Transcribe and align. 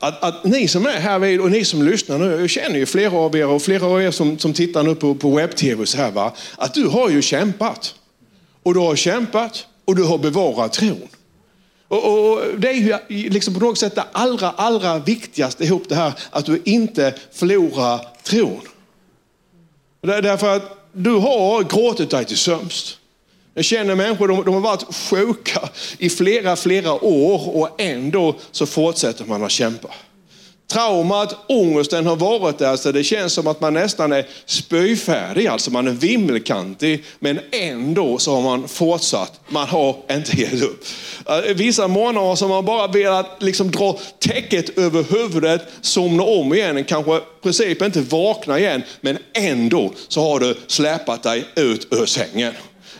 att, 0.00 0.22
att 0.22 0.44
ni 0.44 0.68
som 0.68 0.86
är 0.86 1.00
här 1.00 1.18
vid 1.18 1.40
och 1.40 1.50
ni 1.50 1.64
som 1.64 1.82
lyssnar 1.82 2.18
nu, 2.18 2.40
jag 2.40 2.50
känner 2.50 2.78
ju 2.78 2.86
flera 2.86 3.16
av 3.16 3.36
er 3.36 3.46
och 3.46 3.62
flera 3.62 3.86
av 3.86 4.02
er 4.02 4.10
som, 4.10 4.38
som 4.38 4.52
tittar 4.52 4.82
nu 4.82 4.94
på, 4.94 5.14
på 5.14 5.30
webb-tv 5.30 5.86
så 5.86 5.96
här, 5.96 6.10
va? 6.10 6.32
att 6.56 6.74
du 6.74 6.86
har 6.86 7.10
ju 7.10 7.22
kämpat. 7.22 7.94
Och 8.62 8.74
du 8.74 8.80
har 8.80 8.96
kämpat 8.96 9.66
och 9.84 9.96
du 9.96 10.04
har 10.04 10.18
bevarat 10.18 10.72
tron. 10.72 11.08
Och, 11.88 12.04
och 12.04 12.30
och 12.30 12.60
Det 12.60 12.68
är 12.68 12.74
ju 13.08 13.30
liksom 13.30 13.54
på 13.54 13.60
något 13.60 13.78
sätt 13.78 13.94
det 13.94 14.04
allra, 14.12 14.50
allra 14.50 14.98
viktigaste 14.98 15.64
ihop 15.64 15.88
det 15.88 15.94
här, 15.94 16.12
att 16.30 16.46
du 16.46 16.62
inte 16.64 17.14
förlorar 17.32 18.06
tron. 18.22 18.60
Därför 20.00 20.56
att 20.56 20.90
du 20.92 21.10
har 21.10 21.62
gråtit 21.62 22.10
dig 22.10 22.24
till 22.24 22.36
sömns. 22.36 22.96
Jag 23.54 23.64
känner 23.64 23.94
människor, 23.94 24.28
de, 24.28 24.44
de 24.44 24.54
har 24.54 24.60
varit 24.60 24.94
sjuka 24.94 25.68
i 25.98 26.10
flera, 26.10 26.56
flera 26.56 26.92
år 27.04 27.56
och 27.56 27.80
ändå 27.80 28.34
så 28.50 28.66
fortsätter 28.66 29.24
man 29.24 29.44
att 29.44 29.50
kämpa. 29.50 29.88
Traumat, 30.70 31.36
ångesten 31.48 32.06
har 32.06 32.16
varit 32.16 32.58
där 32.58 32.76
så 32.76 32.92
det 32.92 33.04
känns 33.04 33.32
som 33.32 33.46
att 33.46 33.60
man 33.60 33.74
nästan 33.74 34.12
är 34.12 34.26
spyfärdig, 34.46 35.46
alltså 35.46 35.70
man 35.70 35.88
är 35.88 35.92
vimmelkantig, 35.92 37.04
men 37.18 37.40
ändå 37.52 38.18
så 38.18 38.34
har 38.34 38.42
man 38.42 38.68
fortsatt. 38.68 39.40
Man 39.48 39.68
har 39.68 39.96
inte 40.10 40.40
gett 40.40 40.62
upp. 40.62 40.84
Eh, 41.28 41.54
vissa 41.54 41.88
månader 41.88 42.34
så 42.34 42.44
har 42.44 42.54
man 42.54 42.64
bara 42.64 42.86
velat 42.86 43.36
liksom 43.42 43.70
dra 43.70 43.98
täcket 44.18 44.78
över 44.78 45.04
huvudet, 45.10 45.62
somna 45.80 46.22
om 46.22 46.54
igen, 46.54 46.84
kanske 46.84 47.16
i 47.16 47.20
princip 47.42 47.82
inte 47.82 48.00
vakna 48.00 48.58
igen, 48.58 48.82
men 49.00 49.18
ändå 49.34 49.92
så 50.08 50.20
har 50.20 50.40
du 50.40 50.56
släpat 50.66 51.22
dig 51.22 51.44
ut 51.56 51.88
ur 51.90 52.06
sängen. 52.06 52.52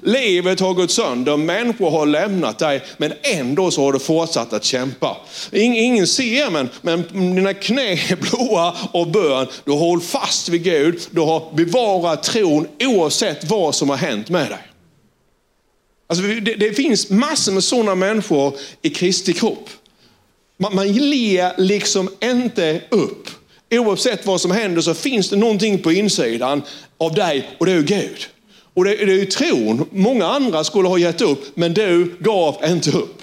Livet 0.02 0.60
har 0.60 0.74
gått 0.74 0.90
sönder, 0.90 1.36
människor 1.36 1.90
har 1.90 2.06
lämnat 2.06 2.58
dig, 2.58 2.82
men 2.96 3.12
ändå 3.22 3.70
så 3.70 3.84
har 3.84 3.92
du 3.92 3.98
fortsatt 3.98 4.52
att 4.52 4.64
kämpa. 4.64 5.16
Ingen 5.52 6.06
ser, 6.06 6.50
men, 6.50 6.68
men 6.82 7.34
dina 7.34 7.54
knä 7.54 7.92
är 7.92 8.16
blåa 8.16 8.76
av 8.92 9.12
bön. 9.12 9.46
Du 9.64 9.70
har 9.70 9.78
hållit 9.78 10.04
fast 10.04 10.48
vid 10.48 10.62
Gud, 10.62 11.00
du 11.10 11.20
har 11.20 11.54
bevarat 11.54 12.22
tron 12.22 12.68
oavsett 12.80 13.50
vad 13.50 13.74
som 13.74 13.90
har 13.90 13.96
hänt 13.96 14.28
med 14.28 14.48
dig. 14.48 14.66
Alltså, 16.06 16.24
det, 16.24 16.54
det 16.54 16.72
finns 16.72 17.10
massor 17.10 17.52
med 17.52 17.64
sådana 17.64 17.94
människor 17.94 18.54
i 18.82 18.90
Kristi 18.90 19.32
kropp. 19.32 19.70
Man, 20.56 20.74
man 20.74 20.92
ler 20.92 21.60
liksom 21.60 22.08
inte 22.22 22.80
upp. 22.88 23.28
Oavsett 23.70 24.26
vad 24.26 24.40
som 24.40 24.50
händer 24.50 24.82
så 24.82 24.94
finns 24.94 25.30
det 25.30 25.36
någonting 25.36 25.78
på 25.78 25.92
insidan 25.92 26.62
av 26.98 27.14
dig 27.14 27.50
och 27.58 27.66
det 27.66 27.72
är 27.72 27.82
Gud. 27.82 28.28
Och 28.80 28.84
det, 28.84 28.94
det 28.94 29.12
är 29.12 29.16
ju 29.16 29.26
tron. 29.26 29.88
Många 29.92 30.26
andra 30.26 30.64
skulle 30.64 30.88
ha 30.88 30.98
gett 30.98 31.20
upp, 31.20 31.56
men 31.56 31.74
du 31.74 32.16
gav 32.20 32.56
inte 32.64 32.90
upp. 32.90 33.22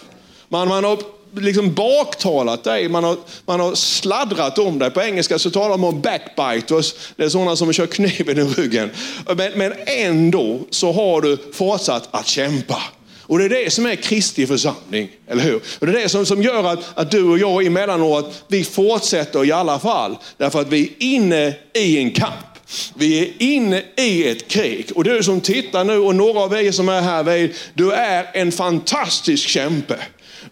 Man, 0.50 0.68
man 0.68 0.84
har 0.84 1.00
liksom 1.36 1.74
baktalat 1.74 2.64
dig, 2.64 2.90
man 2.90 3.04
har, 3.04 3.18
man 3.46 3.60
har 3.60 3.76
sladdrat 3.76 4.60
om 4.60 4.80
dig. 4.80 4.92
På 4.92 5.02
engelska 5.02 5.40
så 5.40 5.52
talar 5.52 5.78
man 5.78 5.94
om 5.94 6.02
backbiters, 6.02 6.94
det 7.16 7.24
är 7.24 7.30
sådana 7.30 7.56
som 7.56 7.74
kör 7.74 7.86
kniven 7.86 8.38
i 8.38 8.44
ryggen. 8.44 8.90
Men, 9.38 9.52
men 9.56 9.74
ändå 9.86 10.60
så 10.70 10.92
har 10.92 11.22
du 11.22 11.38
fortsatt 11.54 12.08
att 12.12 12.28
kämpa. 12.28 12.82
Och 13.22 13.40
det 13.40 13.46
är 13.46 13.50
det 13.50 13.74
som 13.74 13.86
är 13.86 13.96
Kristi 13.96 14.48
församling, 14.48 15.10
eller 15.28 15.44
hur? 15.44 15.62
Och 15.80 15.86
det 15.88 15.92
är 15.92 16.02
det 16.02 16.10
som, 16.10 16.26
som 16.26 16.44
gör 16.44 16.64
att, 16.64 16.80
att 16.96 17.12
du 17.12 17.24
och 17.24 17.40
jag 17.40 17.66
emellanåt, 17.66 18.44
vi 18.48 18.64
fortsätter 18.64 19.46
i 19.46 19.52
alla 19.52 19.80
fall. 19.80 20.18
Därför 20.38 20.62
att 20.62 20.70
vi 20.70 20.84
är 20.84 20.90
inne 21.00 21.54
i 21.74 21.98
en 21.98 22.12
kamp. 22.12 22.57
Vi 22.94 23.20
är 23.20 23.34
inne 23.40 23.84
i 23.96 24.30
ett 24.30 24.48
krig. 24.48 24.92
Och 24.96 25.04
du 25.04 25.24
som 25.24 25.42
tittar 25.42 25.84
nu 25.84 25.98
och 25.98 26.16
några 26.16 26.40
av 26.40 26.54
er 26.54 26.72
som 26.72 26.90
är 26.90 27.02
här, 27.02 27.52
du 27.74 27.92
är 27.92 28.30
en 28.34 28.52
fantastisk 28.52 29.48
kämpe. 29.48 30.00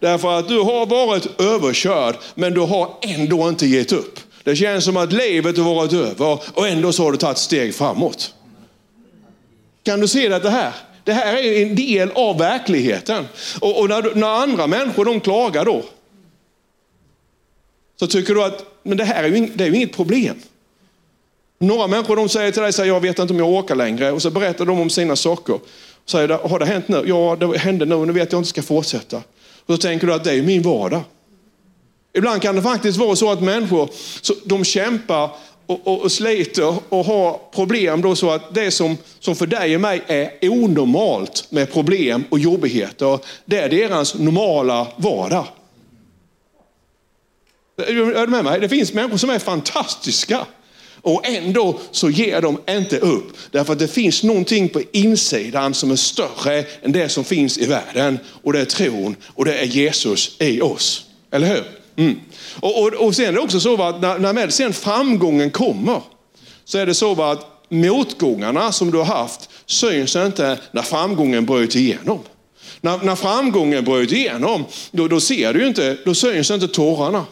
Därför 0.00 0.38
att 0.38 0.48
du 0.48 0.58
har 0.58 0.86
varit 0.86 1.40
överkörd, 1.40 2.16
men 2.34 2.54
du 2.54 2.60
har 2.60 2.94
ändå 3.02 3.48
inte 3.48 3.66
gett 3.66 3.92
upp. 3.92 4.20
Det 4.44 4.56
känns 4.56 4.84
som 4.84 4.96
att 4.96 5.12
livet 5.12 5.58
har 5.58 5.74
varit 5.74 5.92
över 5.92 6.38
och 6.54 6.68
ändå 6.68 6.92
så 6.92 7.04
har 7.04 7.12
du 7.12 7.18
tagit 7.18 7.38
steg 7.38 7.74
framåt. 7.74 8.34
Kan 9.82 10.00
du 10.00 10.08
se 10.08 10.28
det 10.28 10.50
här? 10.50 10.72
Det 11.04 11.12
här 11.12 11.36
är 11.36 11.62
en 11.62 11.74
del 11.76 12.10
av 12.10 12.38
verkligheten. 12.38 13.28
Och, 13.60 13.80
och 13.80 13.88
när, 13.88 14.14
när, 14.14 14.26
andra 14.26 14.66
människor 14.66 15.04
de 15.04 15.20
klagar 15.20 15.64
då, 15.64 15.84
så 18.00 18.06
tycker 18.06 18.34
du 18.34 18.44
att 18.44 18.64
men 18.82 18.98
det 18.98 19.04
här 19.04 19.24
är 19.24 19.28
ju, 19.28 19.46
det 19.54 19.64
är 19.64 19.68
ju 19.68 19.76
inget 19.76 19.96
problem. 19.96 20.36
Några 21.58 21.86
människor 21.86 22.16
de 22.16 22.28
säger 22.28 22.52
till 22.52 22.62
dig, 22.62 22.72
säger, 22.72 22.92
jag 22.92 23.00
vet 23.00 23.18
inte 23.18 23.32
om 23.32 23.38
jag 23.38 23.48
orkar 23.48 23.74
längre. 23.74 24.12
Och 24.12 24.22
så 24.22 24.30
berättar 24.30 24.64
de 24.66 24.80
om 24.80 24.90
sina 24.90 25.16
saker. 25.16 25.58
Säger, 26.06 26.28
har 26.28 26.58
det 26.58 26.66
hänt 26.66 26.88
nu? 26.88 27.02
Ja, 27.06 27.36
det 27.40 27.58
hände 27.58 27.84
nu, 27.84 28.06
nu 28.06 28.12
vet 28.12 28.32
jag 28.32 28.38
inte 28.38 28.48
ska 28.48 28.62
fortsätta. 28.62 29.16
Och 29.66 29.74
så 29.74 29.76
tänker 29.76 30.06
du 30.06 30.14
att 30.14 30.24
det 30.24 30.32
är 30.32 30.42
min 30.42 30.62
vardag. 30.62 31.02
Ibland 32.12 32.42
kan 32.42 32.56
det 32.56 32.62
faktiskt 32.62 32.98
vara 32.98 33.16
så 33.16 33.30
att 33.30 33.42
människor 33.42 33.90
de 34.44 34.64
kämpar 34.64 35.30
och, 35.66 35.86
och, 35.86 36.02
och 36.02 36.12
sliter 36.12 36.74
och 36.88 37.04
har 37.04 37.40
problem 37.54 38.02
då 38.02 38.16
så 38.16 38.30
att 38.30 38.54
det 38.54 38.70
som, 38.70 38.96
som 39.20 39.36
för 39.36 39.46
dig 39.46 39.74
och 39.74 39.80
mig 39.80 40.02
är 40.06 40.30
onormalt 40.42 41.46
med 41.50 41.72
problem 41.72 42.24
och 42.30 42.38
jobbigheter, 42.38 43.18
det 43.44 43.58
är 43.58 43.68
deras 43.68 44.14
normala 44.14 44.86
vardag. 44.96 45.46
Är 47.76 47.92
du 48.26 48.26
med 48.26 48.44
mig? 48.44 48.60
Det 48.60 48.68
finns 48.68 48.92
människor 48.92 49.16
som 49.16 49.30
är 49.30 49.38
fantastiska. 49.38 50.46
Och 51.06 51.26
ändå 51.26 51.78
så 51.90 52.10
ger 52.10 52.40
de 52.40 52.58
inte 52.68 52.98
upp. 52.98 53.36
Därför 53.50 53.72
att 53.72 53.78
det 53.78 53.88
finns 53.88 54.22
någonting 54.22 54.68
på 54.68 54.82
insidan 54.92 55.74
som 55.74 55.90
är 55.90 55.96
större 55.96 56.64
än 56.82 56.92
det 56.92 57.08
som 57.08 57.24
finns 57.24 57.58
i 57.58 57.66
världen. 57.66 58.18
Och 58.42 58.52
det 58.52 58.60
är 58.60 58.64
tron 58.64 59.16
och 59.26 59.44
det 59.44 59.58
är 59.58 59.64
Jesus 59.64 60.36
i 60.40 60.60
oss. 60.60 61.04
Eller 61.30 61.46
hur? 61.46 61.64
Mm. 61.96 62.20
Och, 62.60 62.82
och, 62.82 62.92
och 62.94 63.16
sen 63.16 63.24
är 63.24 63.32
det 63.32 63.40
också 63.40 63.60
så 63.60 63.82
att 63.82 64.00
när, 64.00 64.18
när 64.18 64.48
sen 64.48 64.72
framgången 64.72 65.50
kommer, 65.50 66.00
så 66.64 66.78
är 66.78 66.86
det 66.86 66.94
så 66.94 67.22
att 67.22 67.46
motgångarna 67.68 68.72
som 68.72 68.90
du 68.90 68.98
har 68.98 69.04
haft 69.04 69.50
syns 69.66 70.16
inte 70.16 70.58
när 70.72 70.82
framgången 70.82 71.46
bryter 71.46 71.78
igenom. 71.78 72.18
När, 72.80 72.98
när 72.98 73.16
framgången 73.16 73.84
bryter 73.84 74.16
igenom, 74.16 74.64
då, 74.90 75.08
då 75.08 75.20
ser 75.20 75.54
du 75.54 75.66
inte, 75.66 75.96
då 76.04 76.14
syns 76.14 76.50
inte 76.50 76.68
tårarna. 76.68 77.24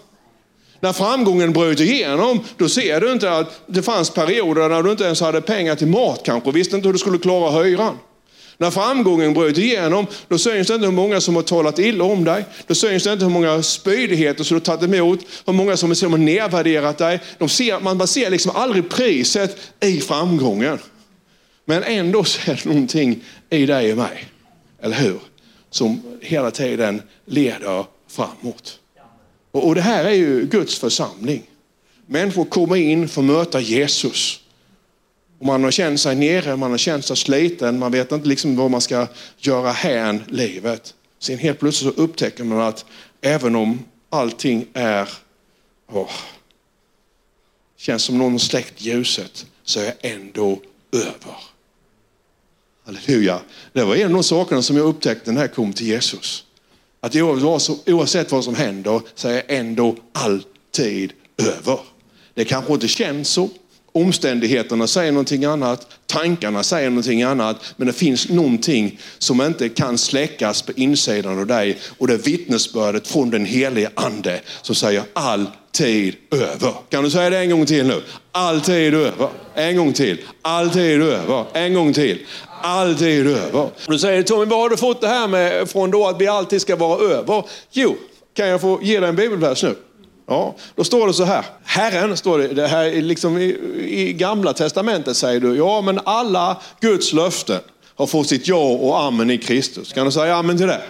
När 0.81 0.93
framgången 0.93 1.53
bröt 1.53 1.81
igenom, 1.81 2.41
då 2.57 2.69
ser 2.69 3.01
du 3.01 3.13
inte 3.13 3.33
att 3.33 3.61
det 3.67 3.83
fanns 3.83 4.11
perioder 4.11 4.69
när 4.69 4.83
du 4.83 4.91
inte 4.91 5.05
ens 5.05 5.21
hade 5.21 5.41
pengar 5.41 5.75
till 5.75 5.87
mat 5.87 6.21
kanske, 6.25 6.51
visste 6.51 6.77
inte 6.77 6.89
hur 6.89 6.93
du 6.93 6.99
skulle 6.99 7.19
klara 7.19 7.63
hyran. 7.63 7.99
När 8.59 8.71
framgången 8.71 9.35
bröt 9.35 9.59
igenom, 9.59 10.07
då 10.29 10.39
syns 10.39 10.69
det 10.69 10.75
inte 10.75 10.87
hur 10.87 10.93
många 10.93 11.21
som 11.21 11.37
har 11.37 11.43
talat 11.43 11.79
illa 11.79 12.05
om 12.05 12.25
dig. 12.25 12.45
Då 12.67 12.75
syns 12.75 13.05
det 13.05 13.13
inte 13.13 13.25
hur 13.25 13.33
många 13.33 13.63
spydigheter 13.63 14.45
som 14.45 14.55
du 14.55 14.71
har 14.71 14.77
tagit 14.77 14.95
emot, 14.95 15.21
hur 15.47 15.53
många 15.53 15.77
som 15.77 15.91
har 15.91 16.19
nedvärderat 16.19 16.99
dig. 16.99 17.21
De 17.39 17.49
ser, 17.49 17.81
man 17.81 18.09
ser 18.09 18.31
liksom 18.31 18.53
aldrig 18.55 18.91
priset 18.91 19.57
i 19.81 20.01
framgången. 20.01 20.79
Men 21.65 21.83
ändå 21.83 22.25
så 22.25 22.51
är 22.51 22.55
det 22.55 22.65
någonting 22.65 23.25
i 23.51 23.67
dig 23.67 23.93
och 23.93 23.99
mig, 23.99 24.29
eller 24.83 24.97
hur? 24.97 25.19
Som 25.71 26.03
hela 26.21 26.51
tiden 26.51 27.03
leder 27.27 27.85
framåt. 28.09 28.79
Och, 29.55 29.67
och 29.67 29.75
det 29.75 29.81
här 29.81 30.05
är 30.05 30.15
ju 30.15 30.47
Guds 30.47 30.79
församling. 30.79 31.43
Människor 32.07 32.45
kommer 32.45 32.77
in 32.77 33.09
för 33.09 33.21
att 33.21 33.27
möta 33.27 33.61
Jesus. 33.61 34.41
Och 35.39 35.47
man 35.47 35.65
har 35.65 35.71
känt 35.71 36.01
sig 36.01 36.17
nere, 36.17 36.57
man 36.57 36.71
har 36.71 36.79
känt 36.79 37.05
sig 37.05 37.17
sliten, 37.17 37.79
man 37.79 37.93
vet 37.93 38.13
inte 38.13 38.29
liksom 38.29 38.57
vad 38.57 38.71
man 38.71 38.81
ska 38.81 39.07
göra 39.39 39.73
hän 39.73 40.25
livet. 40.29 40.95
Sen 41.19 41.39
helt 41.39 41.59
plötsligt 41.59 41.95
så 41.95 42.03
upptäcker 42.03 42.45
man 42.45 42.61
att 42.61 42.85
även 43.21 43.57
om 43.57 43.85
allting 44.11 44.67
är, 44.73 45.09
åh, 45.93 46.11
känns 47.77 48.03
som 48.03 48.19
någon 48.19 48.41
släckt 48.41 48.81
ljuset, 48.81 49.47
så 49.65 49.81
är 49.81 49.85
jag 49.85 49.95
ändå 50.01 50.61
över. 50.93 51.37
Halleluja. 52.85 53.41
Det 53.73 53.85
var 53.85 53.97
en 53.97 54.07
av 54.07 54.13
de 54.13 54.23
sakerna 54.23 54.63
som 54.63 54.77
jag 54.77 54.87
upptäckte 54.87 55.33
när 55.33 55.41
jag 55.41 55.55
kom 55.55 55.73
till 55.73 55.87
Jesus. 55.87 56.45
Att 57.05 57.17
oavsett 57.87 58.33
vad 58.33 58.45
som 58.45 58.55
händer 58.55 59.01
så 59.15 59.29
är 59.29 59.43
ändå 59.49 59.97
alltid 60.13 61.13
över. 61.43 61.79
Det 62.35 62.45
kanske 62.45 62.73
inte 62.73 62.89
känns 62.89 63.29
så. 63.29 63.49
Omständigheterna 63.93 64.87
säger 64.87 65.13
någonting 65.13 65.45
annat, 65.45 65.89
tankarna 66.07 66.63
säger 66.63 66.91
någonting 66.91 67.23
annat, 67.23 67.57
men 67.77 67.87
det 67.87 67.93
finns 67.93 68.29
någonting 68.29 68.99
som 69.19 69.43
inte 69.43 69.69
kan 69.69 69.99
släckas 69.99 70.63
på 70.63 70.73
insidan 70.73 71.39
av 71.39 71.47
dig 71.47 71.79
och 71.99 72.07
det 72.07 72.15
är 72.15 72.19
vittnesbördet 72.19 73.09
från 73.09 73.31
den 73.31 73.45
helige 73.45 73.91
ande 73.95 74.41
som 74.63 74.75
säger 74.75 75.03
alltid 75.13 76.15
över. 76.31 76.75
Kan 76.89 77.05
du 77.05 77.11
säga 77.11 77.31
det 77.31 77.39
en 77.39 77.51
gång 77.51 77.67
till 77.67 77.87
nu? 77.87 78.03
Alltid 78.33 78.95
över. 78.95 79.29
En 79.55 79.77
gång 79.77 79.93
till. 79.93 80.19
Alltid 80.43 81.03
över. 81.03 81.45
En 81.53 81.75
gång 81.75 81.93
till 81.93 82.27
alltid 82.65 83.27
över. 83.27 83.71
Då 83.87 83.99
säger 83.99 84.23
Tommy, 84.23 84.45
var 84.45 84.59
har 84.59 84.69
du 84.69 84.77
fått 84.77 85.01
det 85.01 85.09
här 85.09 85.29
med 85.29 85.71
från 85.71 85.91
då 85.91 86.07
att 86.07 86.21
vi 86.21 86.27
alltid 86.27 86.61
ska 86.61 86.77
vara 86.77 87.01
över? 87.01 87.45
Jo, 87.71 87.97
kan 88.37 88.49
jag 88.49 88.61
få 88.61 88.79
ge 88.83 89.01
dig 89.01 89.09
en 89.09 89.17
bibelvers 89.17 89.63
nu? 89.63 89.75
Ja, 90.29 90.55
då 90.75 90.85
står 90.85 91.07
det 91.07 91.15
så 91.15 91.25
här. 91.25 91.45
Herren, 91.65 92.17
står 92.17 92.39
det, 92.39 92.49
det 92.49 92.67
här 92.67 93.03
liksom 93.03 93.39
i, 93.39 93.59
i 93.89 94.13
gamla 94.13 94.53
testamentet 94.53 95.17
säger 95.17 95.41
du, 95.41 95.57
ja 95.57 95.81
men 95.81 96.01
alla 96.05 96.57
Guds 96.81 97.13
löften 97.13 97.61
har 97.95 98.07
fått 98.07 98.29
sitt 98.29 98.49
ja 98.49 98.65
och 98.65 99.01
amen 99.01 99.31
i 99.31 99.39
Kristus. 99.39 99.93
Kan 99.93 100.07
du 100.07 100.13
säga 100.13 100.37
amen 100.37 100.59
till 100.59 100.67
det? 100.67 100.81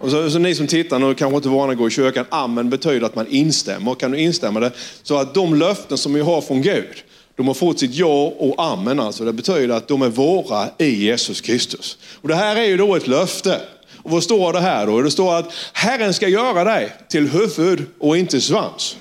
Och 0.00 0.10
så, 0.10 0.30
så 0.30 0.38
ni 0.38 0.54
som 0.54 0.66
tittar 0.66 0.98
nu 0.98 1.14
kanske 1.14 1.36
inte 1.36 1.48
vana 1.48 1.72
att 1.72 1.78
gå 1.78 1.86
i 1.86 1.90
kyrkan. 1.90 2.24
Amen 2.28 2.70
betyder 2.70 3.06
att 3.06 3.14
man 3.14 3.26
instämmer. 3.26 3.94
Kan 3.94 4.10
du 4.10 4.18
instämma 4.18 4.60
det? 4.60 4.72
Så 5.02 5.16
att 5.16 5.34
de 5.34 5.54
löften 5.54 5.98
som 5.98 6.14
vi 6.14 6.20
har 6.20 6.40
från 6.40 6.62
Gud, 6.62 6.94
de 7.36 7.46
har 7.46 7.54
fått 7.54 7.78
sitt 7.78 7.94
ja 7.94 8.32
och 8.38 8.54
amen. 8.58 9.00
Alltså. 9.00 9.24
Det 9.24 9.32
betyder 9.32 9.74
att 9.74 9.88
de 9.88 10.02
är 10.02 10.08
våra 10.08 10.68
i 10.78 11.04
Jesus 11.04 11.40
Kristus. 11.40 11.98
Och 12.22 12.28
det 12.28 12.34
här 12.34 12.56
är 12.56 12.64
ju 12.64 12.76
då 12.76 12.96
ett 12.96 13.06
löfte. 13.06 13.60
Och 14.02 14.10
vad 14.10 14.22
står 14.22 14.52
det 14.52 14.60
här 14.60 14.86
då? 14.86 15.02
Det 15.02 15.10
står 15.10 15.34
att 15.34 15.52
Herren 15.72 16.14
ska 16.14 16.28
göra 16.28 16.64
dig 16.64 16.92
till 17.08 17.28
huvud 17.28 17.86
och 17.98 18.16
inte 18.16 18.40
svans. 18.40 18.96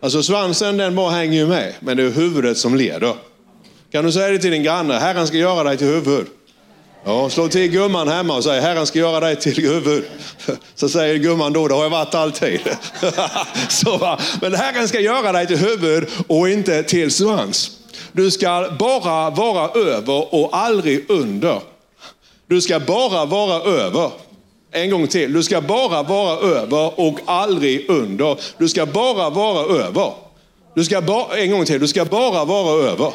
Alltså 0.00 0.22
svansen 0.22 0.76
den 0.76 0.94
bara 0.94 1.10
hänger 1.10 1.38
ju 1.38 1.46
med, 1.46 1.74
men 1.80 1.96
det 1.96 2.02
är 2.02 2.10
huvudet 2.10 2.58
som 2.58 2.74
leder. 2.74 3.14
Kan 3.92 4.04
du 4.04 4.12
säga 4.12 4.28
det 4.28 4.38
till 4.38 4.50
din 4.50 4.62
granne? 4.62 4.94
Herren 4.94 5.26
ska 5.26 5.36
göra 5.36 5.64
dig 5.64 5.76
till 5.76 5.86
huvud. 5.86 6.26
Ja, 7.04 7.30
slå 7.30 7.48
till 7.48 7.70
gumman 7.70 8.08
hemma 8.08 8.36
och 8.36 8.44
säg 8.44 8.60
Herren 8.60 8.86
ska 8.86 8.98
göra 8.98 9.20
dig 9.20 9.36
till 9.36 9.70
huvud. 9.70 10.04
Så 10.74 10.88
säger 10.88 11.16
gumman 11.16 11.52
då, 11.52 11.68
det 11.68 11.74
har 11.74 11.82
jag 11.82 11.90
varit 11.90 12.14
alltid. 12.14 12.60
Så, 13.68 14.18
men 14.40 14.54
Herren 14.54 14.88
ska 14.88 15.00
göra 15.00 15.32
dig 15.32 15.46
till 15.46 15.58
huvud 15.58 16.08
och 16.26 16.48
inte 16.48 16.82
till 16.82 17.10
svans. 17.10 17.70
Du 18.12 18.30
ska 18.30 18.68
bara 18.78 19.30
vara 19.30 19.70
över 19.70 20.34
och 20.34 20.56
aldrig 20.56 21.10
under. 21.10 21.60
Du 22.46 22.60
ska 22.60 22.80
bara 22.80 23.24
vara 23.24 23.62
över. 23.62 24.10
En 24.72 24.90
gång 24.90 25.08
till. 25.08 25.32
Du 25.32 25.42
ska 25.42 25.60
bara 25.60 26.02
vara 26.02 26.38
över 26.38 27.00
och 27.00 27.18
aldrig 27.24 27.90
under. 27.90 28.38
Du 28.58 28.68
ska 28.68 28.86
bara 28.86 29.30
vara 29.30 29.78
över. 29.84 30.12
Du 30.74 30.84
ska 30.84 31.00
ba, 31.00 31.28
en 31.36 31.50
gång 31.50 31.64
till. 31.64 31.80
Du 31.80 31.88
ska 31.88 32.04
bara 32.04 32.44
vara 32.44 32.90
över. 32.90 33.12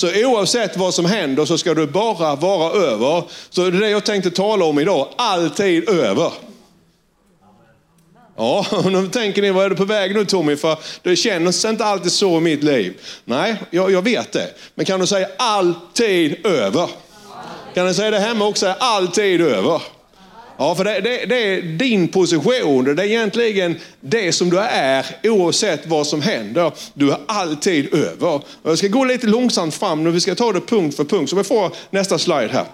Så 0.00 0.26
oavsett 0.26 0.76
vad 0.76 0.94
som 0.94 1.04
händer 1.04 1.44
så 1.44 1.58
ska 1.58 1.74
du 1.74 1.86
bara 1.86 2.36
vara 2.36 2.72
över. 2.72 3.22
Så 3.50 3.70
det 3.70 3.76
är 3.76 3.80
det 3.80 3.90
jag 3.90 4.04
tänkte 4.04 4.30
tala 4.30 4.64
om 4.64 4.78
idag. 4.78 5.08
Alltid 5.16 5.88
över. 5.88 6.32
Ja, 8.36 8.66
nu 8.84 9.08
tänker 9.08 9.42
ni, 9.42 9.50
vad 9.50 9.64
är 9.64 9.70
du 9.70 9.76
på 9.76 9.84
väg 9.84 10.14
nu 10.14 10.24
Tommy? 10.24 10.56
För 10.56 10.78
det 11.02 11.16
känns 11.16 11.64
inte 11.64 11.84
alltid 11.84 12.12
så 12.12 12.36
i 12.36 12.40
mitt 12.40 12.62
liv. 12.62 12.94
Nej, 13.24 13.56
jag, 13.70 13.90
jag 13.90 14.02
vet 14.02 14.32
det. 14.32 14.54
Men 14.74 14.86
kan 14.86 15.00
du 15.00 15.06
säga 15.06 15.28
alltid 15.38 16.46
över? 16.46 16.88
Kan 17.74 17.86
du 17.86 17.94
säga 17.94 18.10
det 18.10 18.18
hemma 18.18 18.46
också? 18.46 18.74
Alltid 18.78 19.40
över. 19.40 19.82
Ja, 20.60 20.74
för 20.74 20.84
det, 20.84 21.00
det, 21.00 21.26
det, 21.26 21.36
är 21.36 21.62
din 21.62 22.08
position. 22.08 22.84
Det 22.84 23.02
är 23.02 23.06
egentligen 23.06 23.78
det 24.00 24.32
som 24.32 24.50
du 24.50 24.58
är 24.58 25.06
oavsett 25.24 25.86
vad 25.86 26.06
som 26.06 26.22
händer. 26.22 26.72
Du 26.94 27.10
är 27.12 27.18
alltid 27.26 27.94
över. 27.94 28.40
Jag 28.62 28.78
ska 28.78 28.88
gå 28.88 29.04
lite 29.04 29.26
långsamt 29.26 29.74
fram 29.74 30.04
nu. 30.04 30.10
Vi 30.10 30.20
ska 30.20 30.34
ta 30.34 30.52
det 30.52 30.60
punkt 30.60 30.96
för 30.96 31.04
punkt. 31.04 31.30
Så 31.30 31.36
vi 31.36 31.44
får 31.44 31.72
nästa 31.90 32.18
slide 32.18 32.48
här. 32.48 32.64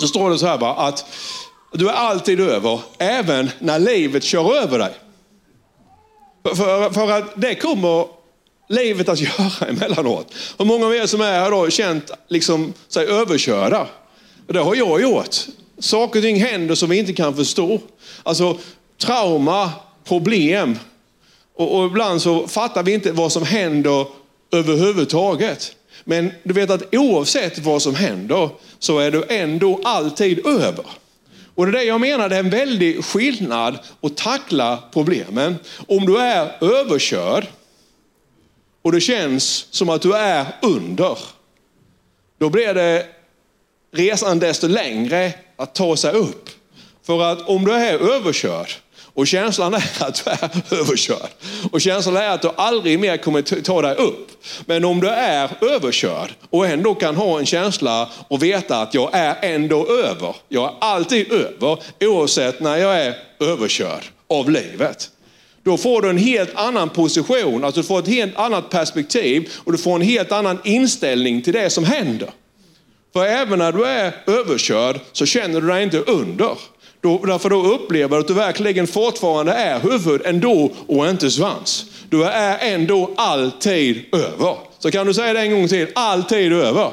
Så 0.00 0.06
står 0.06 0.30
det 0.30 0.38
så 0.38 0.46
här 0.46 0.58
bara 0.58 0.74
att 0.74 1.04
du 1.72 1.88
är 1.88 1.92
alltid 1.92 2.40
över, 2.40 2.80
även 2.98 3.50
när 3.58 3.78
livet 3.78 4.24
kör 4.24 4.56
över 4.56 4.78
dig. 4.78 4.92
För, 6.44 6.90
för, 6.90 7.10
att 7.10 7.32
det 7.36 7.54
kommer 7.54 8.06
livet 8.68 9.08
att 9.08 9.20
göra 9.38 9.68
emellanåt. 9.68 10.34
Hur 10.58 10.64
många 10.64 10.86
av 10.86 10.94
er 10.94 11.06
som 11.06 11.20
är 11.20 11.32
här 11.32 11.50
då 11.50 11.70
känt 11.70 12.10
liksom, 12.28 12.72
sig 12.88 13.06
överkörda? 13.06 13.86
Det 14.46 14.58
har 14.58 14.74
jag 14.74 15.02
gjort. 15.02 15.36
Saker 15.78 16.18
och 16.18 16.22
ting 16.22 16.40
händer 16.40 16.74
som 16.74 16.90
vi 16.90 16.98
inte 16.98 17.12
kan 17.12 17.36
förstå. 17.36 17.80
Alltså 18.22 18.58
trauma, 18.98 19.70
problem. 20.04 20.78
Och, 21.54 21.78
och 21.78 21.86
ibland 21.86 22.22
så 22.22 22.48
fattar 22.48 22.82
vi 22.82 22.94
inte 22.94 23.12
vad 23.12 23.32
som 23.32 23.42
händer 23.42 24.06
överhuvudtaget. 24.52 25.76
Men 26.04 26.32
du 26.42 26.54
vet 26.54 26.70
att 26.70 26.94
oavsett 26.94 27.58
vad 27.58 27.82
som 27.82 27.94
händer 27.94 28.48
så 28.78 28.98
är 28.98 29.10
du 29.10 29.24
ändå 29.28 29.80
alltid 29.84 30.46
över. 30.46 30.84
Och 31.54 31.66
det 31.66 31.70
är 31.70 31.72
det 31.72 31.84
jag 31.84 32.00
menar, 32.00 32.28
det 32.28 32.36
är 32.36 32.40
en 32.40 32.50
väldig 32.50 33.04
skillnad 33.04 33.78
att 34.00 34.16
tackla 34.16 34.78
problemen. 34.92 35.56
Om 35.88 36.06
du 36.06 36.18
är 36.18 36.64
överkörd 36.64 37.46
och 38.82 38.92
det 38.92 39.00
känns 39.00 39.66
som 39.70 39.88
att 39.88 40.02
du 40.02 40.14
är 40.14 40.46
under, 40.62 41.18
då 42.38 42.50
blir 42.50 42.74
det 42.74 43.06
resan 43.92 44.38
desto 44.38 44.68
längre 44.68 45.32
att 45.56 45.74
ta 45.74 45.96
sig 45.96 46.12
upp. 46.12 46.50
För 47.06 47.22
att 47.22 47.48
om 47.48 47.64
du 47.64 47.72
är 47.72 48.14
överkörd 48.14 48.68
och 49.16 49.26
känslan 49.26 49.74
är 49.74 49.84
att 50.00 50.24
du 50.24 50.30
är 50.30 50.80
överkörd 50.80 51.28
och 51.72 51.80
känslan 51.80 52.16
är 52.16 52.30
att 52.30 52.42
du 52.42 52.50
aldrig 52.56 52.98
mer 52.98 53.16
kommer 53.16 53.62
ta 53.62 53.82
dig 53.82 53.94
upp. 53.94 54.30
Men 54.66 54.84
om 54.84 55.00
du 55.00 55.08
är 55.08 55.50
överkörd 55.60 56.34
och 56.50 56.66
ändå 56.66 56.94
kan 56.94 57.16
ha 57.16 57.38
en 57.38 57.46
känsla 57.46 58.08
och 58.28 58.42
veta 58.42 58.80
att 58.80 58.94
jag 58.94 59.10
är 59.12 59.36
ändå 59.42 59.86
över. 59.88 60.36
Jag 60.48 60.64
är 60.64 60.74
alltid 60.80 61.32
över 61.32 61.78
oavsett 62.00 62.60
när 62.60 62.76
jag 62.76 63.00
är 63.00 63.14
överkörd 63.40 64.04
av 64.28 64.50
livet. 64.50 65.10
Då 65.62 65.76
får 65.76 66.02
du 66.02 66.10
en 66.10 66.18
helt 66.18 66.54
annan 66.54 66.88
position, 66.88 67.64
alltså 67.64 67.80
du 67.80 67.86
får 67.86 67.98
ett 67.98 68.08
helt 68.08 68.36
annat 68.36 68.70
perspektiv 68.70 69.50
och 69.64 69.72
du 69.72 69.78
får 69.78 69.94
en 69.94 70.00
helt 70.00 70.32
annan 70.32 70.58
inställning 70.64 71.42
till 71.42 71.52
det 71.52 71.70
som 71.70 71.84
händer. 71.84 72.30
För 73.16 73.26
även 73.26 73.58
när 73.58 73.72
du 73.72 73.84
är 73.84 74.12
överkörd 74.26 75.00
så 75.12 75.26
känner 75.26 75.60
du 75.60 75.66
dig 75.66 75.82
inte 75.82 75.98
under. 75.98 76.58
Då, 77.00 77.18
därför 77.26 77.50
då 77.50 77.62
upplever 77.66 78.16
du 78.16 78.20
att 78.20 78.28
du 78.28 78.34
verkligen 78.34 78.86
fortfarande 78.86 79.52
är 79.52 79.80
huvud 79.80 80.20
ändå 80.24 80.72
och 80.86 81.08
inte 81.08 81.30
svans. 81.30 81.84
Du 82.10 82.24
är 82.24 82.58
ändå 82.60 83.10
alltid 83.16 84.04
över. 84.14 84.56
Så 84.78 84.90
kan 84.90 85.06
du 85.06 85.14
säga 85.14 85.32
det 85.32 85.40
en 85.40 85.50
gång 85.50 85.68
till, 85.68 85.86
alltid 85.94 86.52
över. 86.52 86.90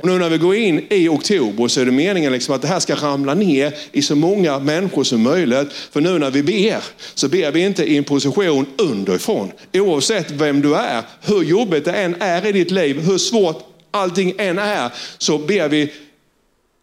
Och 0.00 0.06
nu 0.08 0.18
när 0.18 0.28
vi 0.28 0.38
går 0.38 0.54
in 0.54 0.86
i 0.90 1.08
oktober 1.08 1.68
så 1.68 1.80
är 1.80 1.84
det 1.84 1.92
meningen 1.92 2.32
liksom 2.32 2.54
att 2.54 2.62
det 2.62 2.68
här 2.68 2.80
ska 2.80 2.94
ramla 2.94 3.34
ner 3.34 3.74
i 3.92 4.02
så 4.02 4.14
många 4.14 4.58
människor 4.58 5.04
som 5.04 5.22
möjligt. 5.22 5.72
För 5.72 6.00
nu 6.00 6.18
när 6.18 6.30
vi 6.30 6.42
ber 6.42 6.84
så 7.14 7.28
ber 7.28 7.50
vi 7.50 7.60
inte 7.60 7.84
i 7.84 7.96
en 7.96 8.04
position 8.04 8.66
underifrån. 8.78 9.52
Oavsett 9.72 10.30
vem 10.30 10.62
du 10.62 10.74
är, 10.74 11.02
hur 11.22 11.42
jobbigt 11.42 11.84
det 11.84 11.92
än 11.92 12.16
är 12.20 12.46
i 12.46 12.52
ditt 12.52 12.70
liv, 12.70 13.00
hur 13.00 13.18
svårt 13.18 13.75
allting 13.96 14.34
än 14.38 14.58
är, 14.58 14.90
så 15.18 15.38
ber 15.38 15.68
vi 15.68 15.92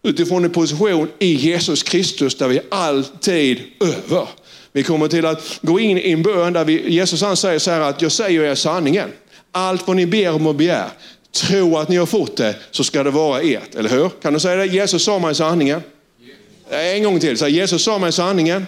utifrån 0.03 0.43
en 0.43 0.51
position 0.51 1.07
i 1.19 1.33
Jesus 1.33 1.83
Kristus 1.83 2.37
där 2.37 2.47
vi 2.47 2.61
alltid 2.69 3.61
över. 3.79 4.27
Vi 4.71 4.83
kommer 4.83 5.07
till 5.07 5.25
att 5.25 5.59
gå 5.61 5.79
in 5.79 5.97
i 5.97 6.11
en 6.11 6.23
bön 6.23 6.53
där 6.53 6.65
vi, 6.65 6.91
Jesus 6.91 7.21
han 7.21 7.37
säger 7.37 7.59
så 7.59 7.71
här 7.71 7.81
att 7.81 8.01
jag 8.01 8.11
säger 8.11 8.41
er 8.41 8.55
sanningen. 8.55 9.11
Allt 9.51 9.87
vad 9.87 9.95
ni 9.95 10.05
ber 10.05 10.31
om 10.31 10.47
och 10.47 10.55
begär, 10.55 10.89
tro 11.31 11.77
att 11.77 11.89
ni 11.89 11.95
har 11.95 12.05
fått 12.05 12.37
det 12.37 12.55
så 12.71 12.83
ska 12.83 13.03
det 13.03 13.11
vara 13.11 13.41
ert. 13.41 13.75
Eller 13.75 13.89
hur? 13.89 14.09
Kan 14.09 14.33
du 14.33 14.39
säga 14.39 14.55
det? 14.55 14.65
Jesus 14.65 15.03
sa 15.03 15.19
mig 15.19 15.35
sanningen. 15.35 15.81
En 16.69 17.03
gång 17.03 17.19
till, 17.19 17.37
så 17.37 17.47
Jesus 17.47 17.83
sa 17.83 17.99
mig 17.99 18.11
sanningen. 18.11 18.67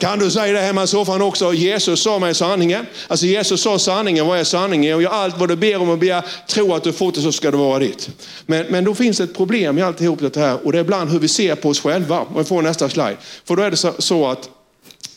Kan 0.00 0.18
du 0.18 0.30
säga 0.30 0.52
det 0.52 0.60
hemma 0.60 0.82
i 0.82 0.86
soffan 0.86 1.22
också? 1.22 1.54
Jesus 1.54 2.02
sa 2.02 2.18
mig 2.18 2.34
sanningen. 2.34 2.86
Alltså 3.08 3.26
Jesus 3.26 3.62
sa 3.62 3.78
sanningen, 3.78 4.26
vad 4.26 4.38
är 4.38 4.44
sanningen? 4.44 4.94
Och 4.94 5.02
gör 5.02 5.10
allt 5.10 5.38
vad 5.38 5.48
du 5.48 5.56
ber 5.56 5.76
om 5.76 5.88
och 5.88 5.98
begär, 5.98 6.24
tro 6.48 6.74
att 6.74 6.84
du 6.84 6.92
fått 6.92 7.14
det 7.14 7.20
så 7.20 7.32
ska 7.32 7.50
det 7.50 7.56
vara 7.56 7.78
ditt. 7.78 8.10
Men, 8.46 8.66
men 8.66 8.84
då 8.84 8.94
finns 8.94 9.18
det 9.18 9.24
ett 9.24 9.34
problem 9.36 9.78
i 9.78 9.82
alltihop 9.82 10.20
det 10.20 10.36
här 10.36 10.66
och 10.66 10.72
det 10.72 10.78
är 10.78 10.80
ibland 10.80 11.10
hur 11.10 11.18
vi 11.18 11.28
ser 11.28 11.54
på 11.54 11.68
oss 11.68 11.80
själva. 11.80 12.20
Om 12.20 12.34
vi 12.36 12.44
får 12.44 12.62
nästa 12.62 12.88
slide. 12.88 13.16
För 13.44 13.56
då 13.56 13.62
är 13.62 13.70
det 13.70 13.76
så, 13.76 13.92
så 13.98 14.26
att, 14.26 14.50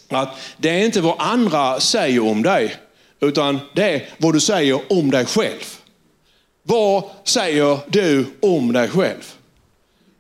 att 0.10 0.36
det 0.58 0.70
är 0.70 0.86
inte 0.86 1.02
vad 1.02 1.16
andra 1.20 1.80
säger 1.80 2.24
om 2.24 2.44
dig, 2.44 2.76
utan 3.22 3.60
det 3.76 3.84
är 3.84 4.10
vad 4.18 4.34
du 4.34 4.40
säger 4.40 4.80
om 4.90 5.12
dig 5.12 5.26
själv. 5.26 5.64
Vad 6.64 7.04
säger 7.24 7.78
du 7.88 8.26
om 8.40 8.74
dig 8.74 8.90
själv? 8.90 9.34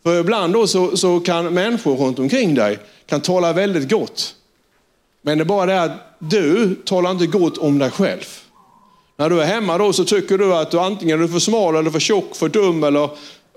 För 0.04 0.20
ibland 0.20 0.54
då 0.54 0.68
så, 0.68 0.98
så 0.98 1.20
kan 1.20 1.54
människor 1.54 1.96
runt 1.96 2.20
omkring 2.20 2.56
dig 2.56 2.80
kan 3.06 3.22
tala 3.22 3.54
väldigt 3.54 3.90
gott 3.90 4.36
men 5.26 5.38
det 5.38 5.44
är 5.44 5.46
bara 5.46 5.66
det 5.66 5.82
att 5.82 6.18
du 6.20 6.76
talar 6.76 7.12
inte 7.12 7.28
gott 7.28 7.58
om 7.58 7.80
dig 7.80 7.92
själv. 7.92 8.26
När 9.18 9.30
du 9.30 9.42
är 9.42 9.46
hemma 9.46 9.78
då 9.78 9.94
så 9.94 10.06
tycker 10.06 10.38
du 10.38 10.54
att 10.54 10.72
du 10.72 10.80
antingen 10.80 11.24
är 11.24 11.28
för 11.28 11.40
smal 11.40 11.76
eller 11.76 11.92
för 11.92 12.00
tjock, 12.00 12.36
för 12.36 12.50
dum 12.50 12.84
eller 12.84 13.10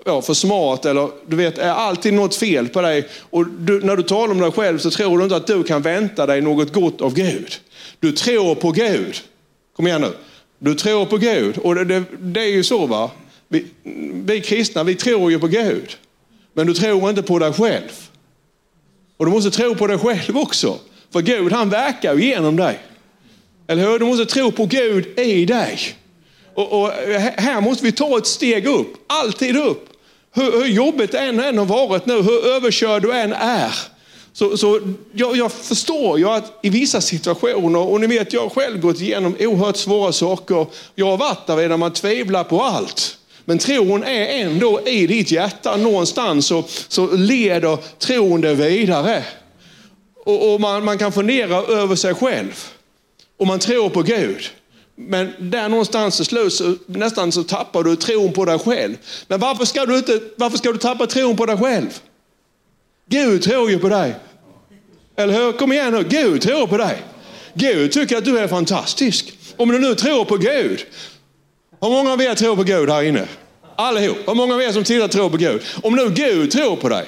ja, 0.05 0.21
för 0.21 0.33
smart. 0.33 0.85
Eller, 0.85 1.09
du 1.27 1.35
vet, 1.35 1.57
är 1.57 1.69
alltid 1.69 2.13
något 2.13 2.35
fel 2.35 2.67
på 2.67 2.81
dig. 2.81 3.07
Och 3.29 3.47
du, 3.47 3.81
när 3.81 3.95
du 3.95 4.03
talar 4.03 4.31
om 4.31 4.39
dig 4.39 4.51
själv 4.51 4.77
så 4.77 4.91
tror 4.91 5.17
du 5.17 5.23
inte 5.23 5.35
att 5.35 5.47
du 5.47 5.63
kan 5.63 5.81
vänta 5.81 6.25
dig 6.25 6.41
något 6.41 6.73
gott 6.73 7.01
av 7.01 7.13
Gud. 7.13 7.53
Du 7.99 8.11
tror 8.11 8.55
på 8.55 8.71
Gud. 8.71 9.15
Kom 9.75 9.87
igen 9.87 10.01
nu. 10.01 10.11
Du 10.59 10.75
tror 10.75 11.05
på 11.05 11.17
Gud. 11.17 11.57
Och 11.57 11.75
det, 11.75 11.85
det, 11.85 12.03
det 12.19 12.41
är 12.41 12.51
ju 12.51 12.63
så 12.63 12.85
va. 12.85 13.11
Vi, 13.47 13.65
vi 14.25 14.41
kristna, 14.41 14.83
vi 14.83 14.95
tror 14.95 15.31
ju 15.31 15.39
på 15.39 15.47
Gud. 15.47 15.97
Men 16.53 16.67
du 16.67 16.73
tror 16.73 17.09
inte 17.09 17.21
på 17.21 17.39
dig 17.39 17.53
själv. 17.53 18.09
Och 19.17 19.25
du 19.25 19.31
måste 19.31 19.51
tro 19.51 19.75
på 19.75 19.87
dig 19.87 19.97
själv 19.97 20.37
också. 20.37 20.79
För 21.13 21.21
Gud 21.21 21.51
han 21.51 21.69
verkar 21.69 22.15
ju 22.15 22.25
genom 22.25 22.55
dig. 22.55 22.79
Eller 23.67 23.83
hur? 23.83 23.99
Du 23.99 24.05
måste 24.05 24.25
tro 24.25 24.51
på 24.51 24.65
Gud 24.65 25.19
i 25.19 25.45
dig. 25.45 25.79
Och, 26.53 26.81
och 26.81 26.91
här 27.37 27.61
måste 27.61 27.85
vi 27.85 27.91
ta 27.91 28.17
ett 28.17 28.27
steg 28.27 28.67
upp, 28.67 28.93
alltid 29.07 29.57
upp. 29.57 29.89
Hur, 30.33 30.51
hur 30.51 30.65
jobbigt 30.65 31.11
det 31.11 31.19
än, 31.19 31.39
än 31.39 31.57
har 31.57 31.65
varit 31.65 32.05
nu, 32.05 32.21
hur 32.21 32.47
överkörd 32.47 33.01
du 33.01 33.11
än 33.11 33.33
är. 33.33 33.75
Så, 34.33 34.57
så 34.57 34.81
jag, 35.11 35.37
jag, 35.37 35.51
förstår 35.51 36.19
ju 36.19 36.29
att 36.29 36.59
i 36.63 36.69
vissa 36.69 37.01
situationer, 37.01 37.79
och 37.79 38.01
ni 38.01 38.07
vet 38.07 38.33
jag 38.33 38.41
har 38.41 38.49
själv 38.49 38.79
gått 38.79 39.01
igenom 39.01 39.35
oerhört 39.39 39.77
svåra 39.77 40.11
saker. 40.11 40.65
Jag 40.95 41.05
har 41.05 41.17
varit 41.17 41.47
där 41.47 41.69
när 41.69 41.77
man 41.77 41.93
tvivlar 41.93 42.43
på 42.43 42.63
allt. 42.63 43.17
Men 43.45 43.57
tron 43.57 44.03
är 44.03 44.25
ändå 44.27 44.81
i 44.87 45.07
ditt 45.07 45.31
hjärta 45.31 45.77
någonstans 45.77 46.45
så, 46.45 46.63
så 46.87 47.11
leder 47.11 47.77
tron 47.99 48.41
det 48.41 48.53
vidare 48.53 49.23
och, 50.27 50.53
och 50.53 50.61
man, 50.61 50.85
man 50.85 50.97
kan 50.97 51.11
fundera 51.11 51.55
över 51.55 51.95
sig 51.95 52.13
själv. 52.13 52.69
Och 53.37 53.47
man 53.47 53.59
tror 53.59 53.89
på 53.89 54.01
Gud. 54.01 54.49
Men 54.95 55.33
där 55.39 55.69
någonstans 55.69 56.15
till 56.15 56.25
slut 56.25 56.53
så, 56.53 56.75
nästan 56.85 57.31
så 57.31 57.43
tappar 57.43 57.83
du 57.83 57.95
tron 57.95 58.33
på 58.33 58.45
dig 58.45 58.59
själv. 58.59 58.97
Men 59.27 59.39
varför 59.39 59.65
ska 59.65 59.85
du, 59.85 59.97
inte, 59.97 60.19
varför 60.37 60.57
ska 60.57 60.71
du 60.71 60.77
tappa 60.77 61.07
tron 61.07 61.37
på 61.37 61.45
dig 61.45 61.57
själv? 61.57 61.99
Gud 63.09 63.43
tror 63.43 63.69
ju 63.69 63.79
på 63.79 63.89
dig. 63.89 64.15
Eller 65.15 65.33
hur? 65.33 65.51
Kom 65.51 65.71
igen 65.71 65.93
nu, 65.93 66.03
Gud 66.03 66.41
tror 66.41 66.67
på 66.67 66.77
dig. 66.77 67.01
Gud 67.53 67.91
tycker 67.91 68.17
att 68.17 68.25
du 68.25 68.39
är 68.39 68.47
fantastisk. 68.47 69.33
Om 69.57 69.71
du 69.71 69.79
nu 69.79 69.95
tror 69.95 70.25
på 70.25 70.37
Gud. 70.37 70.85
Hur 71.81 71.89
många 71.89 72.13
av 72.13 72.21
er 72.21 72.35
tror 72.35 72.55
på 72.55 72.63
Gud 72.63 72.89
här 72.89 73.03
inne? 73.03 73.27
Allihop. 73.75 74.17
Hur 74.25 74.35
många 74.35 74.53
av 74.53 74.61
er 74.61 74.71
som 74.71 74.83
tittar 74.83 75.07
tror 75.07 75.29
på 75.29 75.37
Gud? 75.37 75.61
Om 75.83 75.95
nu 75.95 76.09
Gud 76.09 76.51
tror 76.51 76.75
på 76.75 76.89
dig 76.89 77.05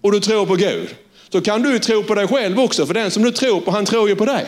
och 0.00 0.12
du 0.12 0.20
tror 0.20 0.46
på 0.46 0.54
Gud, 0.54 0.88
så 1.32 1.40
kan 1.40 1.62
du 1.62 1.78
tro 1.78 2.02
på 2.02 2.14
dig 2.14 2.28
själv 2.28 2.60
också. 2.60 2.86
För 2.86 2.94
den 2.94 3.10
som 3.10 3.22
du 3.22 3.30
tror 3.30 3.60
på, 3.60 3.70
han 3.70 3.86
tror 3.86 4.08
ju 4.08 4.16
på 4.16 4.24
dig. 4.24 4.46